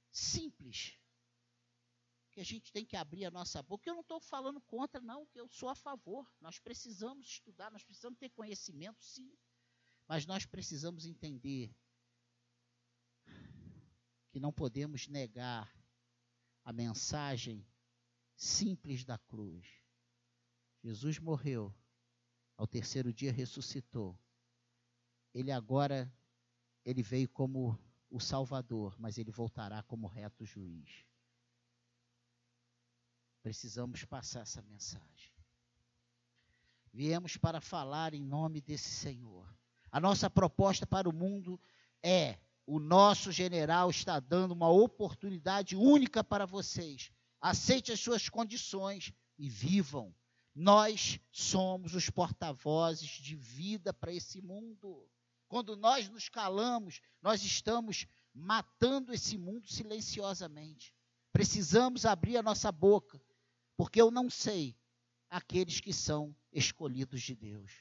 simples 0.09 0.96
que 2.37 2.41
a 2.41 2.45
gente 2.45 2.71
tem 2.71 2.85
que 2.85 2.95
abrir 2.95 3.25
a 3.25 3.31
nossa 3.31 3.63
boca. 3.63 3.89
Eu 3.89 3.95
não 3.95 4.01
estou 4.01 4.19
falando 4.19 4.61
contra, 4.61 5.01
não, 5.01 5.25
que 5.25 5.41
eu 5.41 5.49
sou 5.49 5.69
a 5.69 5.73
favor. 5.73 6.31
Nós 6.39 6.59
precisamos 6.59 7.25
estudar, 7.25 7.71
nós 7.71 7.83
precisamos 7.83 8.19
ter 8.19 8.29
conhecimento, 8.29 9.03
sim. 9.03 9.35
Mas 10.07 10.27
nós 10.27 10.45
precisamos 10.45 11.07
entender 11.07 11.75
que 14.29 14.39
não 14.39 14.53
podemos 14.53 15.07
negar 15.07 15.75
a 16.63 16.71
mensagem 16.71 17.67
simples 18.35 19.03
da 19.03 19.17
cruz. 19.17 19.67
Jesus 20.83 21.17
morreu, 21.17 21.75
ao 22.55 22.67
terceiro 22.67 23.11
dia 23.11 23.31
ressuscitou. 23.31 24.15
Ele 25.33 25.51
agora 25.51 26.13
ele 26.85 27.01
veio 27.01 27.29
como 27.29 27.79
o 28.11 28.19
Salvador, 28.19 28.95
mas 28.99 29.17
ele 29.17 29.31
voltará 29.31 29.81
como 29.81 30.05
reto 30.05 30.45
juiz. 30.45 31.03
Precisamos 33.47 34.03
passar 34.03 34.41
essa 34.41 34.61
mensagem. 34.61 35.31
Viemos 36.91 37.37
para 37.37 37.61
falar 37.61 38.13
em 38.13 38.21
nome 38.21 38.59
desse 38.59 38.89
Senhor. 38.89 39.47
A 39.89 40.01
nossa 40.01 40.29
proposta 40.29 40.85
para 40.85 41.07
o 41.07 41.13
mundo 41.13 41.57
é 42.03 42.37
o 42.65 42.77
nosso 42.77 43.31
general 43.31 43.89
está 43.89 44.19
dando 44.19 44.51
uma 44.51 44.67
oportunidade 44.67 45.77
única 45.77 46.25
para 46.25 46.45
vocês. 46.45 47.09
Aceite 47.39 47.89
as 47.89 48.01
suas 48.01 48.27
condições 48.27 49.13
e 49.39 49.47
vivam. 49.47 50.13
Nós 50.53 51.17
somos 51.31 51.95
os 51.95 52.09
porta-vozes 52.09 53.11
de 53.11 53.37
vida 53.37 53.93
para 53.93 54.11
esse 54.11 54.41
mundo. 54.41 55.09
Quando 55.47 55.77
nós 55.77 56.09
nos 56.09 56.27
calamos, 56.27 56.99
nós 57.21 57.41
estamos 57.45 58.07
matando 58.33 59.13
esse 59.13 59.37
mundo 59.37 59.69
silenciosamente. 59.69 60.93
Precisamos 61.31 62.05
abrir 62.05 62.35
a 62.35 62.43
nossa 62.43 62.73
boca, 62.73 63.21
porque 63.77 64.01
eu 64.01 64.11
não 64.11 64.29
sei 64.29 64.75
aqueles 65.29 65.79
que 65.79 65.93
são 65.93 66.35
escolhidos 66.51 67.21
de 67.21 67.35
Deus. 67.35 67.71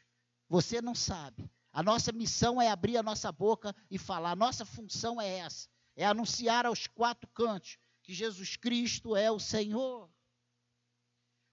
Você 0.48 0.80
não 0.80 0.94
sabe, 0.94 1.50
a 1.72 1.82
nossa 1.82 2.12
missão 2.12 2.61
é 2.61 2.70
abrir 2.70 2.96
a 2.96 3.02
nossa 3.02 3.30
boca 3.32 3.74
e 3.90 3.98
falar. 3.98 4.30
A 4.30 4.37
nossa 4.37 4.64
função 4.64 5.20
é 5.20 5.38
essa: 5.38 5.68
é 5.96 6.06
anunciar 6.06 6.64
aos 6.64 6.87
quatro 6.87 7.28
cantos 7.30 7.78
que 8.02 8.14
Jesus 8.14 8.56
Cristo 8.56 9.16
é 9.16 9.30
o 9.30 9.38
Senhor. 9.38 10.09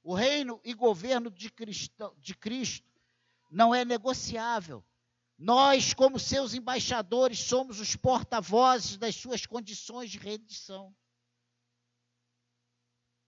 O 0.03 0.13
reino 0.13 0.61
e 0.63 0.73
governo 0.73 1.31
de 1.31 1.49
Cristo, 1.49 2.15
de 2.19 2.35
Cristo 2.35 2.87
não 3.49 3.73
é 3.73 3.83
negociável. 3.83 4.81
Nós, 5.37 5.93
como 5.93 6.19
seus 6.19 6.53
embaixadores, 6.53 7.39
somos 7.39 7.79
os 7.79 7.95
porta-vozes 7.95 8.97
das 8.97 9.15
suas 9.15 9.45
condições 9.45 10.11
de 10.11 10.17
rendição. 10.17 10.95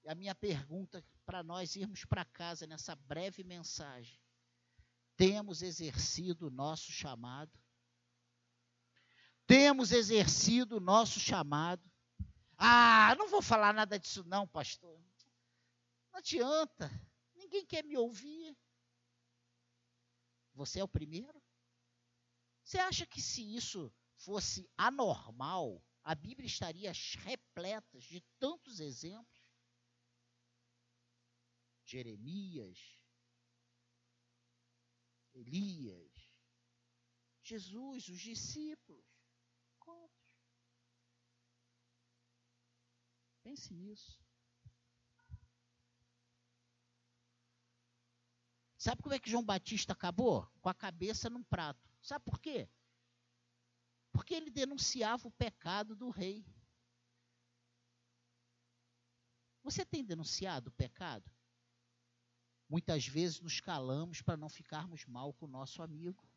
A 0.08 0.16
minha 0.16 0.36
pergunta 0.36 1.04
para 1.26 1.42
nós 1.42 1.76
irmos 1.76 2.06
para 2.06 2.26
casa 2.26 2.68
nessa 2.68 2.96
breve 2.96 3.44
mensagem 3.44 4.20
temos 5.16 5.62
exercido 5.62 6.48
o 6.48 6.52
nosso 6.52 6.92
chamado? 6.92 7.52
Temos 9.48 9.92
exercido 9.92 10.78
o 10.78 10.82
nosso 10.82 11.20
chamado? 11.20 11.84
Ah, 12.58 13.16
não 13.18 13.30
vou 13.30 13.42
falar 13.42 13.74
nada 13.74 13.98
disso, 13.98 14.24
não, 14.26 14.48
pastor. 14.48 15.00
Não 16.12 16.20
adianta. 16.20 16.90
Ninguém 17.36 17.66
quer 17.66 17.84
me 17.84 17.98
ouvir. 17.98 18.58
Você 20.54 20.80
é 20.80 20.84
o 20.84 20.88
primeiro? 20.88 21.42
Você 22.64 22.80
acha 22.80 23.06
que 23.06 23.22
se 23.22 23.56
isso 23.56 23.94
fosse 24.18 24.70
anormal, 24.78 25.84
a 26.04 26.16
Bíblia 26.16 26.48
estaria 26.48 26.92
repleta 27.20 28.00
de 28.00 28.22
tantos 28.40 28.80
exemplos? 28.80 29.35
Jeremias, 31.86 33.00
Elias, 35.34 36.12
Jesus, 37.44 38.08
os 38.10 38.20
discípulos. 38.20 39.06
Quantos? 39.80 40.26
Pense 43.44 43.74
nisso. 43.74 44.20
Sabe 48.78 49.02
como 49.02 49.14
é 49.14 49.20
que 49.20 49.30
João 49.30 49.44
Batista 49.44 49.94
acabou? 49.94 50.48
Com 50.62 50.70
a 50.70 50.74
cabeça 50.74 51.30
num 51.30 51.44
prato. 51.44 51.90
Sabe 52.02 52.24
por 52.26 52.40
quê? 52.40 52.70
Porque 54.12 54.34
ele 54.34 54.50
denunciava 54.50 55.28
o 55.28 55.32
pecado 55.32 55.96
do 55.96 56.10
rei. 56.10 56.46
Você 59.64 59.84
tem 59.84 60.06
denunciado 60.06 60.70
o 60.70 60.74
pecado? 60.74 61.35
Muitas 62.68 63.08
vezes 63.08 63.40
nos 63.40 63.60
calamos 63.60 64.22
para 64.22 64.38
não 64.38 64.50
ficarmos 64.50 65.06
mal 65.06 65.34
com 65.34 65.46
o 65.46 65.50
nosso 65.50 65.82
amigo. 65.82 66.28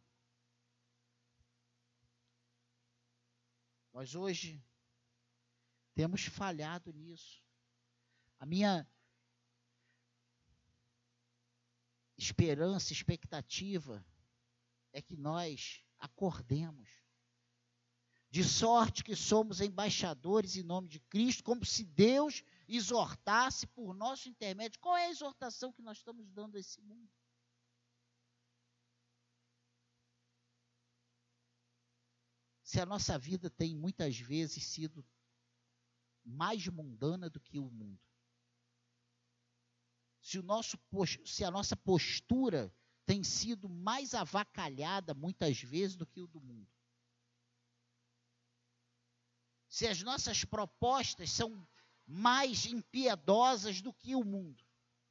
Nós 3.93 4.15
hoje 4.15 4.63
temos 5.95 6.25
falhado 6.27 6.93
nisso. 6.93 7.43
A 8.39 8.47
minha 8.47 8.87
esperança, 12.17 12.93
expectativa 12.93 14.05
é 14.93 15.01
que 15.01 15.17
nós 15.17 15.83
acordemos. 15.99 16.89
De 18.31 18.45
sorte 18.45 19.03
que 19.03 19.17
somos 19.17 19.61
embaixadores 19.61 20.57
em 20.57 20.63
nome 20.63 20.89
de 20.89 21.01
Cristo, 21.01 21.43
como 21.43 21.65
se 21.65 21.85
Deus 21.85 22.45
exortasse 22.69 23.67
por 23.67 23.95
nosso 23.95 24.29
intermédio. 24.29 24.79
Qual 24.79 24.97
é 24.97 25.07
a 25.07 25.11
exortação 25.11 25.73
que 25.73 25.81
nós 25.81 25.99
estamos 25.99 26.29
dando 26.31 26.57
a 26.57 26.61
esse 26.61 26.81
mundo? 26.83 27.11
Se 32.63 32.79
a 32.79 32.85
nossa 32.85 33.19
vida 33.19 33.49
tem 33.49 33.75
muitas 33.75 34.19
vezes 34.19 34.63
sido 34.65 35.05
mais 36.23 36.67
mundana 36.69 37.31
do 37.31 37.41
que 37.41 37.59
o 37.59 37.71
mundo. 37.71 37.99
Se, 40.21 40.39
o 40.39 40.43
nosso, 40.43 40.79
se 41.25 41.43
a 41.43 41.51
nossa 41.51 41.75
postura 41.75 42.71
tem 43.07 43.25
sido 43.25 43.71
mais 43.71 44.13
avacalhada 44.13 45.15
muitas 45.15 45.63
vezes 45.63 45.97
do 45.97 46.07
que 46.07 46.21
o 46.21 46.27
do 46.27 46.43
mundo. 46.43 46.69
Se 49.67 49.87
as 49.87 50.03
nossas 50.03 50.45
propostas 50.45 51.31
são 51.31 51.67
mais 52.11 52.65
impiedosas 52.65 53.83
do 53.83 53.93
que 53.93 54.15
o 54.17 54.25
mundo, 54.25 54.65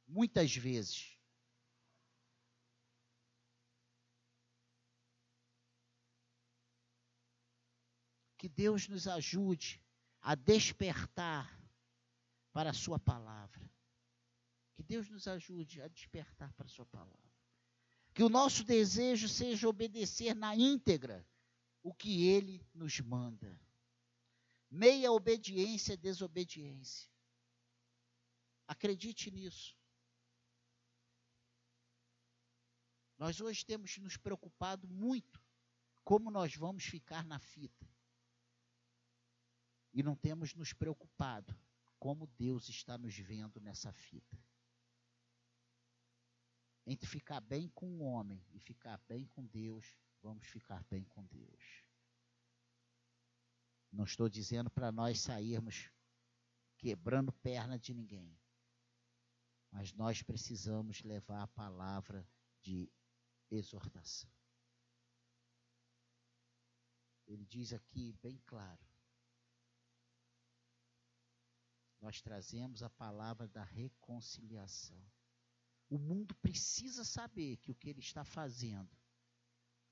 muitas 0.04 0.56
vezes. 0.56 1.16
Que 8.36 8.48
Deus 8.48 8.88
nos 8.88 9.06
ajude 9.06 9.80
a 10.20 10.34
despertar 10.34 11.56
para 12.52 12.70
a 12.70 12.74
Sua 12.74 12.98
palavra. 12.98 13.70
Que 14.74 14.82
Deus 14.82 15.08
nos 15.08 15.28
ajude 15.28 15.80
a 15.80 15.86
despertar 15.86 16.52
para 16.54 16.66
a 16.66 16.68
Sua 16.68 16.86
palavra. 16.86 17.16
Que 18.12 18.24
o 18.24 18.28
nosso 18.28 18.64
desejo 18.64 19.28
seja 19.28 19.68
obedecer 19.68 20.34
na 20.34 20.56
íntegra 20.56 21.24
o 21.80 21.94
que 21.94 22.26
Ele 22.26 22.66
nos 22.74 22.98
manda. 22.98 23.60
Meia 24.70 25.10
obediência 25.10 25.94
é 25.94 25.96
desobediência. 25.96 27.10
Acredite 28.66 29.30
nisso. 29.30 29.76
Nós 33.16 33.40
hoje 33.40 33.64
temos 33.64 33.96
nos 33.98 34.16
preocupado 34.16 34.86
muito 34.86 35.42
como 36.04 36.30
nós 36.30 36.54
vamos 36.54 36.84
ficar 36.84 37.24
na 37.24 37.38
fita. 37.38 37.88
E 39.92 40.02
não 40.02 40.14
temos 40.14 40.54
nos 40.54 40.72
preocupado 40.72 41.58
como 41.98 42.26
Deus 42.26 42.68
está 42.68 42.96
nos 42.96 43.16
vendo 43.18 43.60
nessa 43.60 43.92
fita. 43.92 44.38
Entre 46.86 47.06
ficar 47.06 47.40
bem 47.40 47.68
com 47.70 47.98
o 47.98 48.02
homem 48.02 48.42
e 48.52 48.60
ficar 48.60 48.98
bem 49.08 49.26
com 49.26 49.44
Deus, 49.46 49.94
vamos 50.22 50.46
ficar 50.46 50.84
bem 50.84 51.04
com 51.04 51.24
Deus. 51.26 51.87
Não 53.98 54.04
estou 54.04 54.28
dizendo 54.28 54.70
para 54.70 54.92
nós 54.92 55.18
sairmos 55.18 55.90
quebrando 56.76 57.32
perna 57.32 57.76
de 57.76 57.92
ninguém. 57.92 58.38
Mas 59.72 59.92
nós 59.92 60.22
precisamos 60.22 61.02
levar 61.02 61.42
a 61.42 61.48
palavra 61.48 62.24
de 62.62 62.88
exortação. 63.50 64.30
Ele 67.26 67.44
diz 67.44 67.72
aqui 67.72 68.12
bem 68.22 68.40
claro: 68.46 68.86
nós 72.00 72.22
trazemos 72.22 72.84
a 72.84 72.90
palavra 72.90 73.48
da 73.48 73.64
reconciliação. 73.64 75.04
O 75.90 75.98
mundo 75.98 76.36
precisa 76.36 77.04
saber 77.04 77.56
que 77.56 77.72
o 77.72 77.74
que 77.74 77.90
ele 77.90 77.98
está 77.98 78.24
fazendo 78.24 78.96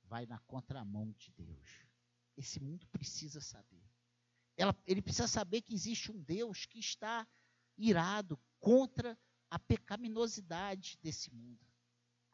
vai 0.05 0.27
na 0.27 0.39
contramão 0.39 1.11
de 1.19 1.33
Deus. 1.33 1.89
Esse 2.37 2.61
mundo 2.61 2.87
precisa 2.87 3.41
saber. 3.41 3.86
Ela, 4.57 4.75
ele 4.87 5.03
precisa 5.03 5.29
saber 5.29 5.63
que 5.63 5.75
existe 5.75 6.11
um 6.11 6.23
Deus 6.23 6.65
que 6.67 6.79
está 6.79 7.27
irado 7.77 8.41
contra 8.59 9.19
a 9.51 9.59
pecaminosidade 9.59 10.99
desse 11.03 11.33
mundo, 11.33 11.65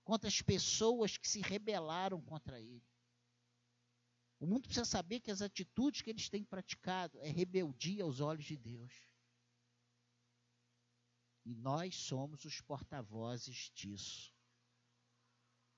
contra 0.04 0.28
as 0.28 0.40
pessoas 0.40 1.16
que 1.16 1.28
se 1.28 1.40
rebelaram 1.40 2.20
contra 2.22 2.60
ele. 2.60 2.82
O 4.38 4.46
mundo 4.46 4.62
precisa 4.62 4.84
saber 4.84 5.20
que 5.20 5.30
as 5.30 5.40
atitudes 5.40 6.02
que 6.02 6.10
eles 6.10 6.28
têm 6.28 6.42
praticado 6.42 7.20
é 7.20 7.28
rebeldia 7.28 8.02
aos 8.02 8.20
olhos 8.20 8.44
de 8.44 8.56
Deus. 8.56 8.92
E 11.44 11.54
nós 11.54 11.94
somos 11.94 12.44
os 12.44 12.60
porta-vozes 12.60 13.70
disso. 13.74 14.32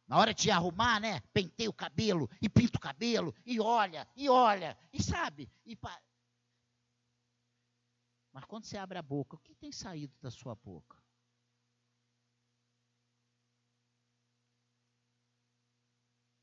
Na 0.07 0.19
hora 0.19 0.35
de 0.35 0.51
arrumar, 0.51 1.01
né? 1.01 1.21
Pentei 1.33 1.69
o 1.69 1.73
cabelo 1.73 2.29
e 2.41 2.49
pinto 2.49 2.77
o 2.77 2.81
cabelo 2.81 3.35
e 3.45 3.59
olha, 3.59 4.07
e 4.15 4.29
olha, 4.29 4.79
e 4.93 5.03
sabe? 5.03 5.51
E 5.65 5.75
pa... 5.75 5.99
Mas 8.35 8.45
quando 8.47 8.65
você 8.65 8.77
abre 8.77 8.99
a 8.99 9.03
boca, 9.03 9.37
o 9.37 9.39
que 9.39 9.55
tem 9.55 9.71
saído 9.71 10.13
da 10.21 10.29
sua 10.29 10.57
boca? 10.57 11.01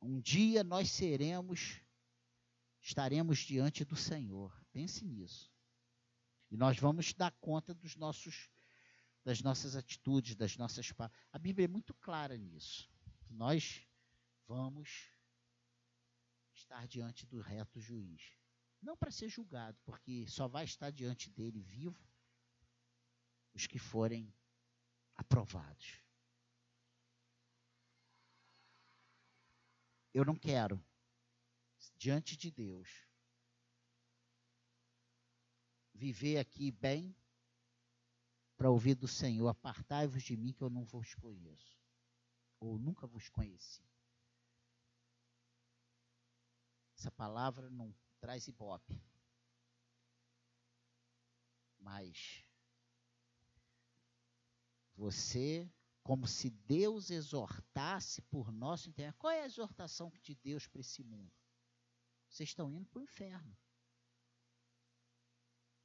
Um 0.01 0.21
dia 0.21 0.63
nós 0.63 0.89
seremos, 0.89 1.81
estaremos 2.79 3.39
diante 3.39 3.83
do 3.83 3.97
Senhor. 3.97 4.57
Pense 4.71 5.03
nisso. 5.03 5.51
E 6.49 6.55
nós 6.55 6.79
vamos 6.79 7.13
dar 7.13 7.33
conta 7.41 7.73
dos 7.73 7.97
nossos, 7.97 8.49
das 9.25 9.41
nossas 9.41 9.75
atitudes, 9.75 10.33
das 10.33 10.55
nossas. 10.55 10.93
A 11.29 11.37
Bíblia 11.37 11.65
é 11.65 11.67
muito 11.67 11.93
clara 11.95 12.37
nisso. 12.37 12.89
Nós 13.29 13.85
vamos 14.47 15.09
estar 16.53 16.87
diante 16.87 17.25
do 17.25 17.41
reto 17.41 17.81
juiz. 17.81 18.40
Não 18.81 18.97
para 18.97 19.11
ser 19.11 19.29
julgado, 19.29 19.77
porque 19.85 20.25
só 20.27 20.47
vai 20.47 20.65
estar 20.65 20.89
diante 20.89 21.29
dele 21.29 21.61
vivo 21.61 22.03
os 23.53 23.67
que 23.67 23.77
forem 23.77 24.33
aprovados. 25.15 26.01
Eu 30.13 30.25
não 30.25 30.35
quero, 30.35 30.83
diante 31.95 32.35
de 32.35 32.49
Deus, 32.51 33.07
viver 35.93 36.39
aqui 36.39 36.71
bem 36.71 37.15
para 38.57 38.69
ouvir 38.69 38.95
do 38.95 39.07
Senhor: 39.07 39.47
apartai-vos 39.47 40.23
de 40.23 40.35
mim 40.35 40.53
que 40.53 40.63
eu 40.63 40.69
não 40.69 40.83
vos 40.83 41.13
conheço, 41.15 41.79
ou 42.59 42.79
nunca 42.79 43.05
vos 43.05 43.29
conheci. 43.29 43.83
Essa 46.97 47.11
palavra 47.11 47.69
não 47.69 47.95
traz 48.21 48.47
ibope. 48.47 48.97
Mas 51.79 52.45
você 54.95 55.69
como 56.03 56.27
se 56.27 56.49
Deus 56.49 57.09
exortasse 57.09 58.21
por 58.23 58.51
nosso 58.51 58.89
interesse. 58.89 59.17
Qual 59.17 59.31
é 59.31 59.41
a 59.41 59.45
exortação 59.45 60.11
de 60.21 60.35
Deus 60.35 60.67
para 60.67 60.81
esse 60.81 61.03
mundo? 61.03 61.31
Vocês 62.27 62.49
estão 62.49 62.71
indo 62.71 62.87
para 62.87 62.99
o 62.99 63.03
inferno. 63.03 63.57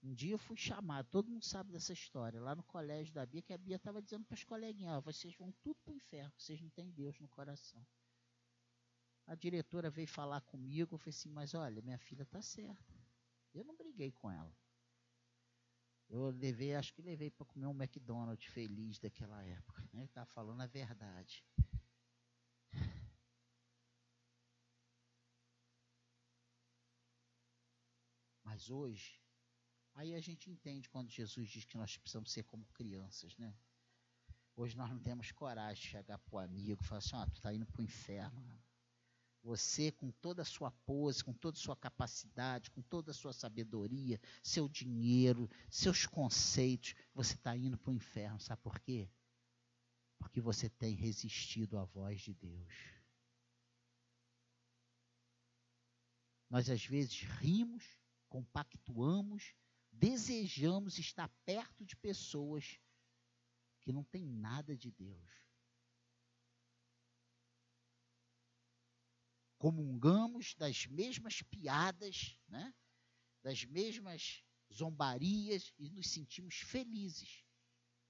Um 0.03 0.15
dia 0.15 0.35
eu 0.35 0.39
fui 0.39 0.57
chamado, 0.57 1.09
todo 1.11 1.31
mundo 1.31 1.45
sabe 1.45 1.73
dessa 1.73 1.93
história, 1.93 2.41
lá 2.41 2.55
no 2.55 2.63
colégio 2.63 3.13
da 3.13 3.27
Bia, 3.27 3.43
que 3.43 3.53
a 3.53 3.59
Bia 3.59 3.77
estava 3.77 4.01
dizendo 4.01 4.25
para 4.25 4.35
as 4.35 4.45
coleguinhas: 4.45 5.03
vocês 5.03 5.35
vão 5.37 5.53
tudo 5.63 5.77
para 5.83 5.93
o 5.93 5.97
inferno, 5.97 6.33
vocês 6.39 6.61
não 6.61 6.71
têm 6.71 6.91
Deus 6.93 7.19
no 7.19 7.29
coração. 7.29 7.85
A 9.27 9.35
diretora 9.35 9.91
veio 9.91 10.07
falar 10.07 10.41
comigo, 10.43 10.95
eu 10.95 10.99
falei 10.99 11.11
assim: 11.11 11.31
mas 11.31 11.55
olha, 11.55 11.83
minha 11.83 11.99
filha 11.99 12.23
está 12.23 12.41
certa. 12.41 12.95
Eu 13.53 13.65
não 13.65 13.77
briguei 13.77 14.13
com 14.13 14.31
ela. 14.31 14.55
Eu 16.09 16.31
levei, 16.31 16.75
acho 16.75 16.95
que 16.95 17.03
levei 17.03 17.31
para 17.31 17.45
comer 17.47 17.67
um 17.67 17.75
McDonald's 17.75 18.47
feliz 18.47 18.99
daquela 19.01 19.43
época. 19.43 19.83
Né? 19.93 20.01
Ele 20.01 20.05
está 20.05 20.25
falando 20.25 20.61
a 20.61 20.67
verdade. 20.67 21.45
Mas 28.45 28.71
hoje, 28.71 29.21
aí 29.95 30.15
a 30.15 30.21
gente 30.21 30.49
entende 30.49 30.89
quando 30.89 31.11
Jesus 31.11 31.49
diz 31.49 31.65
que 31.65 31.77
nós 31.77 31.97
precisamos 31.97 32.31
ser 32.31 32.45
como 32.45 32.65
crianças, 32.67 33.37
né? 33.37 33.53
Hoje 34.55 34.77
nós 34.77 34.89
não 34.89 35.01
temos 35.01 35.33
coragem 35.33 35.83
de 35.83 35.91
chegar 35.91 36.17
para 36.19 36.35
o 36.35 36.39
amigo 36.39 36.81
e 36.81 36.87
falar 36.87 36.99
assim, 36.99 37.17
ó, 37.17 37.23
oh, 37.23 37.27
tu 37.27 37.37
está 37.37 37.53
indo 37.53 37.67
para 37.67 37.81
o 37.81 37.85
inferno. 37.85 38.66
Você, 39.47 39.93
com 39.93 40.11
toda 40.11 40.43
a 40.43 40.45
sua 40.45 40.73
pose, 40.73 41.23
com 41.23 41.33
toda 41.33 41.57
a 41.57 41.61
sua 41.61 41.77
capacidade, 41.77 42.69
com 42.73 42.83
toda 42.83 43.13
a 43.13 43.15
sua 43.15 43.33
sabedoria, 43.33 44.21
seu 44.43 44.69
dinheiro, 44.69 45.49
seus 45.71 46.05
conceitos, 46.05 46.97
você 47.15 47.35
está 47.35 47.57
indo 47.57 47.79
para 47.79 47.93
o 47.93 47.95
inferno. 47.95 48.41
Sabe 48.41 48.61
por 48.61 48.81
quê? 48.81 49.09
Porque 50.19 50.41
você 50.41 50.69
tem 50.69 50.97
resistido 50.97 51.79
à 51.79 51.85
voz 51.85 52.23
de 52.23 52.35
Deus. 52.35 52.75
Nós, 56.51 56.69
às 56.69 56.85
vezes, 56.85 57.21
rimos, 57.21 57.85
compactuamos, 58.29 59.55
desejamos 59.93 60.99
estar 60.99 61.29
perto 61.45 61.85
de 61.85 61.95
pessoas 61.95 62.81
que 63.81 63.93
não 63.93 64.03
têm 64.03 64.27
nada 64.27 64.77
de 64.77 64.91
Deus. 64.91 65.46
Comungamos 69.59 70.55
das 70.55 70.87
mesmas 70.87 71.43
piadas, 71.43 72.39
né? 72.49 72.75
das 73.43 73.65
mesmas 73.65 74.45
zombarias 74.73 75.73
e 75.79 75.89
nos 75.91 76.11
sentimos 76.11 76.57
felizes 76.57 77.45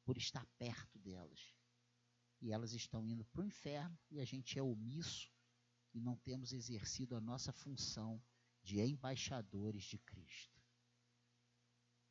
por 0.05 0.17
estar 0.17 0.47
perto 0.59 0.99
delas. 0.99 1.55
E 2.41 2.53
elas 2.53 2.73
estão 2.73 3.07
indo 3.07 3.25
para 3.25 3.43
o 3.43 3.45
inferno 3.45 3.99
e 4.11 4.21
a 4.21 4.25
gente 4.25 4.59
é 4.59 4.63
omisso 4.63 5.33
e 5.95 6.01
não 6.01 6.17
temos 6.17 6.53
exercido 6.53 7.17
a 7.17 7.21
nossa 7.21 7.53
função 7.53 8.23
de 8.63 8.81
embaixadores 8.81 9.85
de 9.85 9.99
Cristo. 9.99 10.61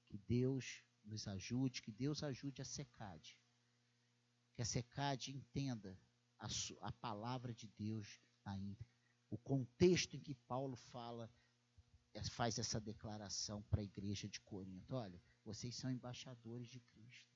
Que 0.06 0.17
Deus 0.17 0.84
nos 1.04 1.28
ajude, 1.28 1.82
que 1.82 1.91
Deus 1.91 2.24
ajude 2.24 2.62
a 2.62 2.65
SECAD. 2.65 3.38
Que 4.54 4.62
a 4.62 4.65
SECAD 4.65 5.32
entenda 5.32 6.00
a, 6.39 6.48
a 6.82 6.91
palavra 6.93 7.54
de 7.54 7.67
Deus 7.67 8.19
na 8.43 8.58
íntegra 8.58 8.94
o 9.36 9.38
contexto 9.38 10.15
em 10.15 10.19
que 10.19 10.34
Paulo 10.34 10.78
fala, 10.78 11.30
é, 12.13 12.24
faz 12.24 12.58
essa 12.58 12.80
declaração 12.80 13.62
para 13.63 13.82
a 13.82 13.84
igreja 13.84 14.30
de 14.30 14.39
Corinto. 14.39 14.95
Olha, 14.95 15.21
vocês 15.43 15.76
são 15.76 15.91
embaixadores 15.91 16.69
de 16.69 16.80
Cristo. 16.80 17.36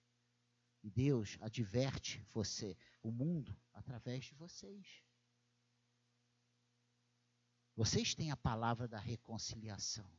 E 0.81 0.89
Deus 0.89 1.37
adverte 1.41 2.23
você, 2.33 2.77
o 3.03 3.11
mundo, 3.11 3.53
através 3.73 4.25
de 4.25 4.33
vocês. 4.33 5.03
Vocês 7.75 8.15
têm 8.15 8.31
a 8.31 8.37
palavra 8.37 8.87
da 8.87 8.99
reconciliação. 8.99 10.09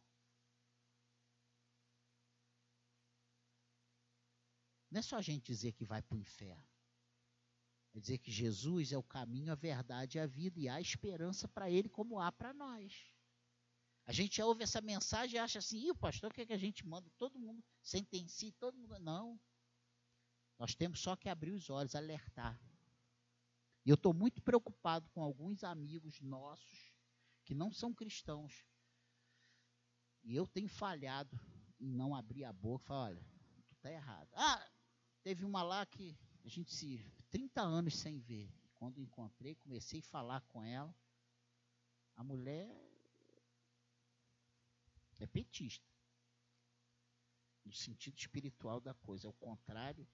Não 4.91 4.99
é 4.99 5.03
só 5.03 5.17
a 5.17 5.23
gente 5.23 5.47
dizer 5.47 5.73
que 5.73 5.85
vai 5.85 6.03
para 6.03 6.17
o 6.17 6.21
inferno. 6.21 6.70
É 7.95 8.01
dizer 8.01 8.19
que 8.19 8.31
Jesus 8.31 8.93
é 8.93 8.99
o 8.99 9.03
caminho, 9.03 9.53
a 9.53 9.57
verdade 9.57 10.19
e 10.19 10.21
a 10.21 10.27
vida, 10.27 10.61
e 10.61 10.69
há 10.69 10.81
esperança 10.81 11.49
para 11.49 11.71
ele 11.71 11.89
como 11.89 12.21
há 12.21 12.31
para 12.31 12.53
nós. 12.53 13.07
A 14.07 14.13
gente 14.13 14.41
ouve 14.43 14.63
essa 14.63 14.81
mensagem 14.81 15.37
e 15.37 15.39
acha 15.39 15.59
assim, 15.59 15.79
e 15.79 15.91
o 15.91 15.97
pastor 15.97 16.33
quer 16.33 16.47
que 16.47 16.53
a 16.53 16.59
gente 16.59 16.87
manda 16.87 17.11
todo 17.19 17.39
mundo 17.39 17.63
sentencie, 17.83 18.53
todo 18.53 18.77
mundo. 18.77 18.99
Não. 19.01 19.39
Nós 20.59 20.75
temos 20.75 21.01
só 21.01 21.17
que 21.17 21.29
abrir 21.29 21.53
os 21.53 21.71
olhos, 21.71 21.95
alertar. 21.95 22.61
E 23.85 23.91
eu 23.91 23.95
estou 23.95 24.13
muito 24.13 24.43
preocupado 24.43 25.09
com 25.11 25.23
alguns 25.23 25.65
amigos 25.65 26.21
nossos 26.21 26.93
que 27.45 27.55
não 27.55 27.73
são 27.73 27.95
cristãos. 27.95 28.67
E 30.23 30.37
eu 30.37 30.47
tenho 30.47 30.69
falhado 30.69 31.39
em 31.79 31.91
não 31.91 32.15
abrir 32.15 32.45
a 32.45 32.53
boca 32.53 32.85
e 32.85 32.87
falar, 32.89 33.05
olha, 33.05 33.25
tu 33.67 33.75
está 33.75 33.91
errado. 33.91 34.29
Ah, 34.35 34.71
teve 35.23 35.45
uma 35.45 35.63
lá 35.63 35.87
que 35.87 36.19
a 36.45 36.49
gente 36.49 36.75
se 36.75 36.99
30 37.31 37.61
anos 37.63 37.97
sem 37.97 38.19
ver. 38.19 38.53
Quando 38.75 39.01
encontrei, 39.01 39.55
comecei 39.55 40.01
a 40.01 40.05
falar 40.05 40.41
com 40.43 40.63
ela. 40.63 40.95
A 42.17 42.25
mulher 42.25 42.69
é 45.19 45.27
petista. 45.27 45.89
No 47.65 47.73
sentido 47.73 48.19
espiritual 48.19 48.81
da 48.81 48.95
coisa. 48.95 49.27
É 49.27 49.31
o 49.31 49.35
contrário. 49.35 50.07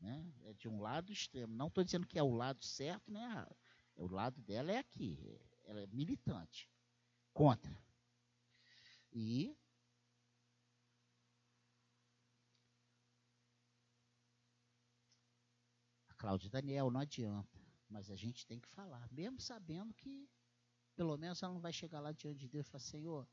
Né? 0.00 0.32
É 0.44 0.52
de 0.54 0.68
um 0.68 0.80
lado 0.80 1.12
extremo. 1.12 1.54
Não 1.54 1.68
estou 1.68 1.84
dizendo 1.84 2.06
que 2.06 2.18
é 2.18 2.22
o 2.22 2.34
lado 2.34 2.64
certo 2.64 3.10
nem 3.10 3.22
errado. 3.22 3.56
É, 3.94 4.02
o 4.02 4.08
lado 4.08 4.40
dela 4.42 4.72
é 4.72 4.78
aqui. 4.78 5.18
Ela 5.64 5.80
é 5.80 5.86
militante. 5.86 6.70
Contra. 7.32 7.78
E 9.12 9.56
Cláudia 16.26 16.50
Daniel, 16.50 16.90
não 16.90 16.98
adianta. 16.98 17.56
Mas 17.88 18.10
a 18.10 18.16
gente 18.16 18.44
tem 18.44 18.58
que 18.58 18.66
falar, 18.66 19.08
mesmo 19.12 19.40
sabendo 19.40 19.94
que 19.94 20.28
pelo 20.96 21.16
menos 21.16 21.40
ela 21.40 21.54
não 21.54 21.60
vai 21.60 21.72
chegar 21.72 22.00
lá 22.00 22.10
diante 22.10 22.40
de 22.40 22.48
Deus 22.48 22.66
e 22.66 22.68
falar, 22.68 22.82
Senhor, 22.82 23.28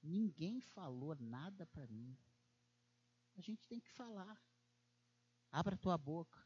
ninguém 0.00 0.60
falou 0.60 1.16
nada 1.16 1.66
para 1.66 1.84
mim. 1.88 2.16
A 3.36 3.40
gente 3.40 3.66
tem 3.66 3.80
que 3.80 3.90
falar. 3.90 4.40
Abra 5.50 5.76
tua 5.76 5.98
boca. 5.98 6.40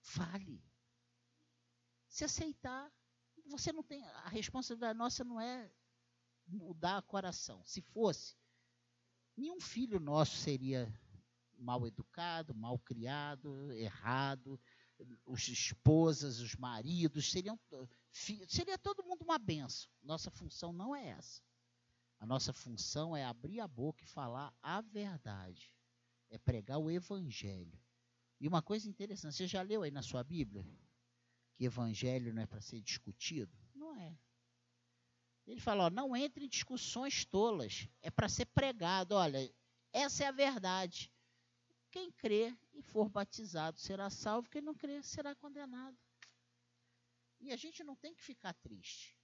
Fale. 0.00 0.64
Se 2.08 2.24
aceitar, 2.24 2.90
você 3.44 3.74
não 3.74 3.82
tem. 3.82 4.02
A 4.02 4.30
responsabilidade 4.30 4.98
nossa 4.98 5.22
não 5.22 5.38
é 5.38 5.70
mudar 6.46 7.00
o 7.00 7.06
coração. 7.06 7.62
Se 7.66 7.82
fosse, 7.82 8.38
nenhum 9.36 9.60
filho 9.60 10.00
nosso 10.00 10.34
seria 10.38 10.90
mal 11.62 11.86
educado, 11.86 12.54
mal 12.54 12.78
criado, 12.78 13.72
errado, 13.72 14.60
os 15.24 15.48
esposas, 15.48 16.40
os 16.40 16.54
maridos, 16.56 17.30
seriam 17.30 17.58
seria 18.12 18.78
todo 18.78 19.04
mundo 19.04 19.22
uma 19.22 19.38
benção. 19.38 19.90
Nossa 20.02 20.30
função 20.30 20.72
não 20.72 20.94
é 20.94 21.08
essa. 21.08 21.42
A 22.18 22.26
nossa 22.26 22.52
função 22.52 23.16
é 23.16 23.24
abrir 23.24 23.60
a 23.60 23.66
boca 23.66 24.04
e 24.04 24.06
falar 24.06 24.54
a 24.62 24.80
verdade. 24.80 25.74
É 26.30 26.38
pregar 26.38 26.78
o 26.78 26.90
evangelho. 26.90 27.78
E 28.40 28.46
uma 28.46 28.62
coisa 28.62 28.88
interessante, 28.88 29.36
você 29.36 29.46
já 29.46 29.62
leu 29.62 29.82
aí 29.82 29.90
na 29.90 30.02
sua 30.02 30.22
Bíblia 30.22 30.64
que 31.54 31.64
evangelho 31.64 32.32
não 32.32 32.42
é 32.42 32.46
para 32.46 32.60
ser 32.60 32.80
discutido? 32.80 33.56
Não 33.74 33.94
é. 33.94 34.16
Ele 35.46 35.60
fala, 35.60 35.86
ó, 35.86 35.90
não 35.90 36.16
entre 36.16 36.44
em 36.44 36.48
discussões 36.48 37.24
tolas, 37.24 37.88
é 38.00 38.10
para 38.10 38.28
ser 38.28 38.46
pregado. 38.46 39.14
Olha, 39.14 39.52
essa 39.92 40.24
é 40.24 40.26
a 40.26 40.32
verdade. 40.32 41.10
Quem 41.92 42.10
crê 42.10 42.56
e 42.72 42.80
for 42.80 43.06
batizado 43.10 43.78
será 43.78 44.08
salvo, 44.08 44.48
quem 44.48 44.62
não 44.62 44.74
crê 44.74 45.02
será 45.02 45.34
condenado. 45.34 45.96
E 47.38 47.52
a 47.52 47.56
gente 47.56 47.84
não 47.84 47.94
tem 47.94 48.14
que 48.14 48.22
ficar 48.22 48.54
triste. 48.54 49.14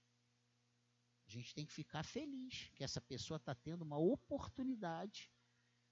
A 1.25 1.31
gente 1.31 1.53
tem 1.55 1.65
que 1.65 1.73
ficar 1.73 2.03
feliz 2.03 2.69
que 2.75 2.83
essa 2.83 3.01
pessoa 3.01 3.37
está 3.37 3.55
tendo 3.55 3.81
uma 3.81 3.97
oportunidade 3.97 5.31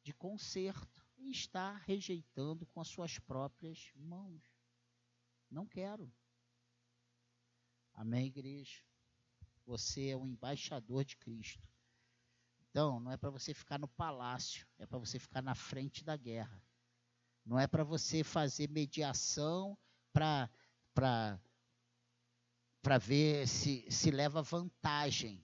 de 0.04 0.13
conserto 0.13 1.04
e 1.18 1.32
está 1.32 1.74
rejeitando 1.78 2.66
com 2.68 2.80
as 2.80 2.88
suas 2.88 3.18
próprias 3.18 3.92
mãos. 3.96 4.44
Não 5.50 5.66
quero. 5.66 6.13
Amém, 7.92 8.28
igreja? 8.28 8.84
Você 9.66 10.10
é 10.10 10.18
um 10.18 10.28
embaixador 10.28 11.04
de 11.04 11.18
Cristo. 11.18 11.68
Então, 12.70 13.00
não 13.00 13.12
é 13.12 13.18
para 13.18 13.32
você 13.32 13.52
ficar 13.54 13.80
no 13.80 13.88
palácio, 13.88 14.68
é 14.78 14.86
para 14.86 15.00
você 15.00 15.18
ficar 15.18 15.42
na 15.42 15.56
frente 15.56 16.04
da 16.04 16.16
guerra. 16.16 16.67
Não 17.48 17.58
é 17.58 17.66
para 17.66 17.82
você 17.86 18.26
fazer 18.26 18.70
mediação 18.70 19.78
para 20.12 20.50
ver 23.00 23.48
se, 23.48 23.90
se 23.90 24.12
leva 24.12 24.42
vantagem 24.42 25.42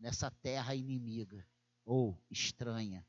nessa 0.00 0.32
terra 0.32 0.74
inimiga 0.74 1.46
ou 1.84 2.20
estranha, 2.28 3.06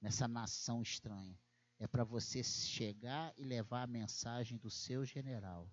nessa 0.00 0.26
nação 0.26 0.82
estranha. 0.82 1.38
É 1.78 1.86
para 1.86 2.02
você 2.02 2.42
chegar 2.42 3.32
e 3.36 3.44
levar 3.44 3.82
a 3.82 3.86
mensagem 3.86 4.58
do 4.58 4.68
seu 4.68 5.04
general. 5.04 5.70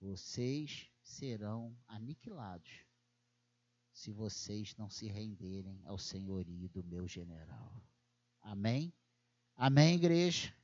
Vocês 0.00 0.90
serão 1.02 1.76
aniquilados 1.86 2.86
se 3.92 4.10
vocês 4.10 4.74
não 4.76 4.88
se 4.88 5.08
renderem 5.08 5.82
ao 5.84 5.98
senhorio 5.98 6.70
do 6.70 6.82
meu 6.82 7.06
general. 7.06 7.82
Amém? 8.40 8.94
Amém, 9.60 9.96
igreja? 9.96 10.54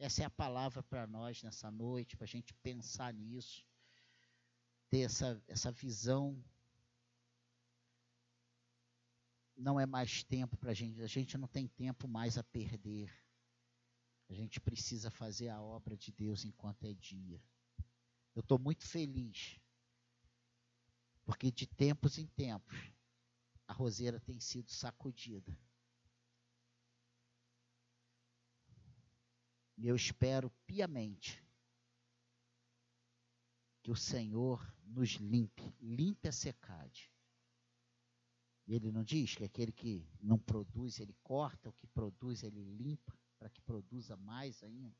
Essa 0.00 0.24
é 0.24 0.26
a 0.26 0.30
palavra 0.30 0.82
para 0.82 1.06
nós 1.06 1.44
nessa 1.44 1.70
noite, 1.70 2.16
para 2.16 2.24
a 2.24 2.28
gente 2.28 2.52
pensar 2.54 3.14
nisso, 3.14 3.64
ter 4.90 5.02
essa, 5.02 5.40
essa 5.46 5.70
visão. 5.70 6.44
Não 9.56 9.78
é 9.78 9.86
mais 9.86 10.24
tempo 10.24 10.56
para 10.56 10.72
a 10.72 10.74
gente, 10.74 11.00
a 11.00 11.06
gente 11.06 11.38
não 11.38 11.46
tem 11.46 11.68
tempo 11.68 12.08
mais 12.08 12.36
a 12.36 12.42
perder. 12.42 13.14
A 14.28 14.34
gente 14.34 14.60
precisa 14.60 15.08
fazer 15.08 15.48
a 15.48 15.62
obra 15.62 15.96
de 15.96 16.10
Deus 16.10 16.44
enquanto 16.44 16.84
é 16.84 16.92
dia. 16.94 17.40
Eu 18.34 18.40
estou 18.40 18.58
muito 18.58 18.84
feliz, 18.84 19.56
porque 21.24 21.48
de 21.52 21.68
tempos 21.68 22.18
em 22.18 22.26
tempos 22.26 22.76
a 23.68 23.72
roseira 23.72 24.18
tem 24.18 24.40
sido 24.40 24.68
sacudida. 24.68 25.56
E 29.82 29.88
eu 29.88 29.96
espero 29.96 30.48
piamente 30.64 31.44
que 33.82 33.90
o 33.90 33.96
Senhor 33.96 34.64
nos 34.84 35.14
limpe, 35.14 35.74
limpe 35.80 36.28
a 36.28 36.32
secade. 36.32 37.12
Ele 38.64 38.92
não 38.92 39.02
diz 39.02 39.34
que 39.34 39.42
aquele 39.42 39.72
que 39.72 40.08
não 40.20 40.38
produz, 40.38 41.00
ele 41.00 41.16
corta, 41.24 41.68
o 41.68 41.72
que 41.72 41.88
produz, 41.88 42.44
ele 42.44 42.62
limpa, 42.62 43.12
para 43.40 43.50
que 43.50 43.60
produza 43.60 44.16
mais 44.16 44.62
ainda. 44.62 44.96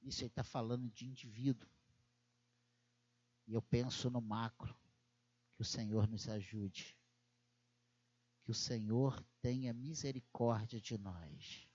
Isso 0.00 0.20
ele 0.20 0.28
está 0.28 0.44
falando 0.44 0.88
de 0.88 1.06
indivíduo. 1.06 1.68
E 3.44 3.54
eu 3.54 3.60
penso 3.60 4.08
no 4.08 4.20
macro. 4.20 4.72
Que 5.56 5.62
o 5.62 5.64
Senhor 5.64 6.06
nos 6.06 6.28
ajude. 6.28 6.96
Que 8.44 8.52
o 8.52 8.54
Senhor 8.54 9.20
tenha 9.42 9.74
misericórdia 9.74 10.80
de 10.80 10.96
nós. 10.96 11.73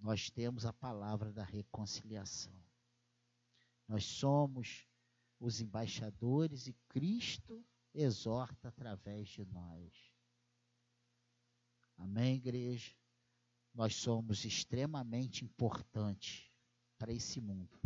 Nós 0.00 0.30
temos 0.30 0.64
a 0.64 0.72
palavra 0.72 1.30
da 1.32 1.44
reconciliação. 1.44 2.58
Nós 3.86 4.04
somos 4.04 4.88
os 5.38 5.60
embaixadores 5.60 6.66
e 6.66 6.72
Cristo 6.88 7.64
exorta 7.92 8.68
através 8.68 9.28
de 9.28 9.44
nós. 9.46 10.12
Amém, 11.98 12.36
igreja? 12.36 12.94
Nós 13.74 13.94
somos 13.94 14.44
extremamente 14.44 15.44
importantes 15.44 16.50
para 16.98 17.12
esse 17.12 17.40
mundo. 17.40 17.78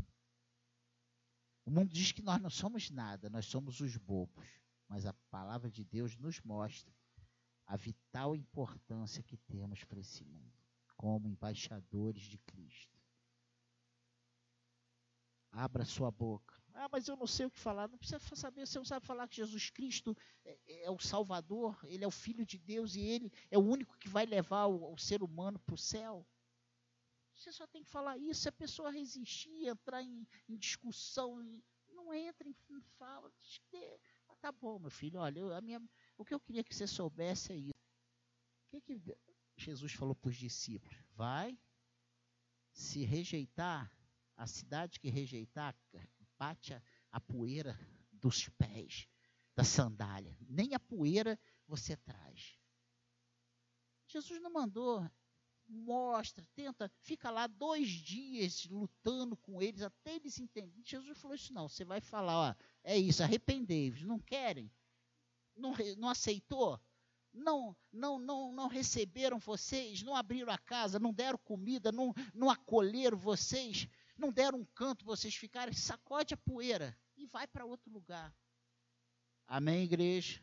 O 1.65 1.71
mundo 1.71 1.93
diz 1.93 2.13
que 2.13 2.23
nós 2.23 2.41
não 2.41 2.51
somos 2.51 2.91
nada, 2.91 3.29
nós 3.29 3.47
somos 3.47 3.81
os 3.81 3.97
bobos. 3.97 4.47
Mas 4.89 5.05
a 5.07 5.13
palavra 5.31 5.71
de 5.71 5.83
Deus 5.85 6.17
nos 6.17 6.41
mostra 6.43 6.95
a 7.67 7.77
vital 7.77 8.37
importância 8.37 9.23
que 9.23 9.37
temos 9.37 9.83
para 9.85 9.99
esse 9.99 10.23
mundo 10.23 10.64
como 10.97 11.29
embaixadores 11.29 12.23
de 12.23 12.39
Cristo. 12.39 12.99
Abra 15.53 15.85
sua 15.85 16.11
boca. 16.11 16.61
Ah, 16.75 16.89
mas 16.91 17.07
eu 17.07 17.17
não 17.17 17.27
sei 17.27 17.47
o 17.47 17.51
que 17.51 17.59
falar. 17.59 17.89
Não 17.89 17.97
precisa 17.97 18.19
saber, 18.35 18.67
você 18.67 18.79
não 18.79 18.85
sabe 18.85 19.07
falar 19.07 19.29
que 19.29 19.37
Jesus 19.37 19.71
Cristo 19.71 20.17
é, 20.45 20.85
é 20.85 20.91
o 20.91 20.99
Salvador, 20.99 21.79
Ele 21.85 22.03
é 22.03 22.07
o 22.07 22.11
Filho 22.11 22.45
de 22.45 22.59
Deus 22.59 22.97
e 22.97 23.01
Ele 23.01 23.33
é 23.51 23.57
o 23.57 23.63
único 23.63 23.97
que 23.97 24.09
vai 24.09 24.27
levar 24.27 24.67
o, 24.67 24.93
o 24.93 24.99
ser 24.99 25.23
humano 25.23 25.59
para 25.61 25.75
o 25.75 25.79
céu. 25.79 26.27
Você 27.35 27.53
só 27.53 27.67
tem 27.67 27.85
que 27.85 27.91
falar 27.91 28.19
isso. 28.19 28.43
Se 28.43 28.49
a 28.49 28.53
pessoa 28.53 28.91
resistir, 28.91 29.69
entrar 29.69 30.03
em, 30.03 30.27
em 30.49 30.57
discussão, 30.57 31.41
não 31.93 32.13
entra 32.13 32.49
em 32.49 32.55
fala. 32.99 33.33
Tá 34.41 34.53
bom, 34.53 34.79
meu 34.79 34.91
filho, 34.91 35.21
olha, 35.21 35.39
eu, 35.39 35.55
a 35.55 35.61
minha, 35.61 35.81
o 36.19 36.25
que 36.25 36.35
eu 36.35 36.41
queria 36.41 36.65
que 36.65 36.75
você 36.75 36.87
soubesse 36.87 37.53
é 37.53 37.57
isso. 37.57 37.75
que, 38.71 38.81
que 38.81 39.34
Jesus 39.57 39.93
falou 39.93 40.15
para 40.15 40.31
os 40.31 40.37
discípulos? 40.37 40.97
Vai, 41.15 41.59
se 42.73 43.05
rejeitar, 43.05 43.91
a 44.37 44.47
cidade 44.47 44.99
que 44.99 45.09
rejeitar, 45.09 45.77
bate 46.39 46.75
a, 46.75 46.83
a 47.13 47.21
poeira 47.21 47.79
dos 48.13 48.49
pés, 48.49 49.09
da 49.55 49.63
sandália. 49.63 50.37
Nem 50.41 50.75
a 50.75 50.81
poeira 50.81 51.39
você 51.67 51.97
traz. 51.97 52.59
Jesus 54.09 54.41
não 54.41 54.53
mandou, 54.53 55.09
mostra, 55.67 56.47
tenta, 56.55 56.91
fica 57.01 57.31
lá 57.31 57.47
dois 57.47 57.89
dias 57.89 58.67
lutando 58.67 59.37
com 59.37 59.63
eles 59.63 59.83
até 59.83 60.17
eles 60.17 60.39
entenderem. 60.39 60.85
Jesus 60.85 61.19
falou 61.19 61.35
isso 61.35 61.53
não, 61.53 61.69
você 61.69 61.85
vai 61.85 62.01
falar, 62.01 62.51
ó, 62.51 62.55
é 62.83 62.99
isso, 62.99 63.23
arrependei-vos, 63.23 64.03
não 64.03 64.19
querem? 64.19 64.71
Não, 65.57 65.73
não 65.97 66.09
aceitou? 66.09 66.81
Não, 67.35 67.77
não, 67.93 68.17
não, 68.17 68.53
não 68.53 68.69
receberam 68.69 69.41
vocês, 69.41 70.03
não 70.03 70.15
abriram 70.15 70.53
a 70.53 70.59
casa, 70.59 71.01
não 71.01 71.13
deram 71.13 71.37
comida, 71.39 71.91
não, 71.91 72.15
não 72.33 72.49
acolheram 72.49 73.19
vocês, 73.19 73.89
não 74.17 74.33
deram 74.33 74.61
um 74.61 74.65
canto 74.65 75.05
vocês 75.05 75.35
ficarem, 75.35 75.75
sacode 75.75 76.33
a 76.33 76.37
poeira 76.37 76.97
e 77.17 77.27
vai 77.27 77.49
para 77.49 77.67
outro 77.67 77.93
lugar. 77.93 78.33
Amém, 79.49 79.83
igreja? 79.83 80.41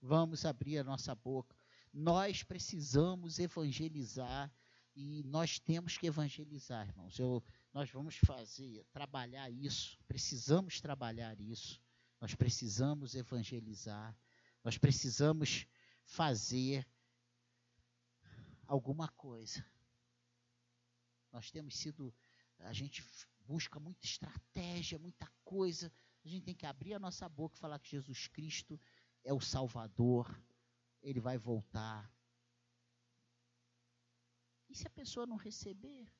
Vamos 0.00 0.46
abrir 0.46 0.78
a 0.78 0.84
nossa 0.84 1.14
boca. 1.14 1.54
Nós 1.92 2.42
precisamos 2.42 3.38
evangelizar 3.38 4.50
e 4.94 5.22
nós 5.24 5.58
temos 5.58 5.98
que 5.98 6.06
evangelizar, 6.06 6.88
irmãos. 6.88 7.18
Eu, 7.18 7.44
nós 7.74 7.90
vamos 7.90 8.16
fazer, 8.16 8.86
trabalhar 8.90 9.50
isso, 9.50 9.98
precisamos 10.08 10.80
trabalhar 10.80 11.38
isso. 11.38 11.78
Nós 12.18 12.34
precisamos 12.34 13.14
evangelizar, 13.14 14.16
nós 14.64 14.78
precisamos 14.78 15.66
fazer 16.06 16.86
alguma 18.66 19.08
coisa. 19.08 19.64
Nós 21.30 21.50
temos 21.50 21.76
sido, 21.76 22.14
a 22.60 22.72
gente 22.72 23.04
busca 23.40 23.78
muita 23.78 24.04
estratégia, 24.04 24.98
muita 24.98 25.30
coisa. 25.44 25.92
A 26.24 26.28
gente 26.28 26.44
tem 26.44 26.54
que 26.54 26.66
abrir 26.66 26.94
a 26.94 26.98
nossa 26.98 27.28
boca 27.28 27.56
e 27.56 27.60
falar 27.60 27.78
que 27.78 27.90
Jesus 27.90 28.26
Cristo 28.28 28.80
é 29.22 29.32
o 29.32 29.40
Salvador, 29.40 30.42
ele 31.02 31.20
vai 31.20 31.36
voltar. 31.36 32.10
E 34.68 34.74
se 34.74 34.86
a 34.86 34.90
pessoa 34.90 35.26
não 35.26 35.36
receber? 35.36 36.10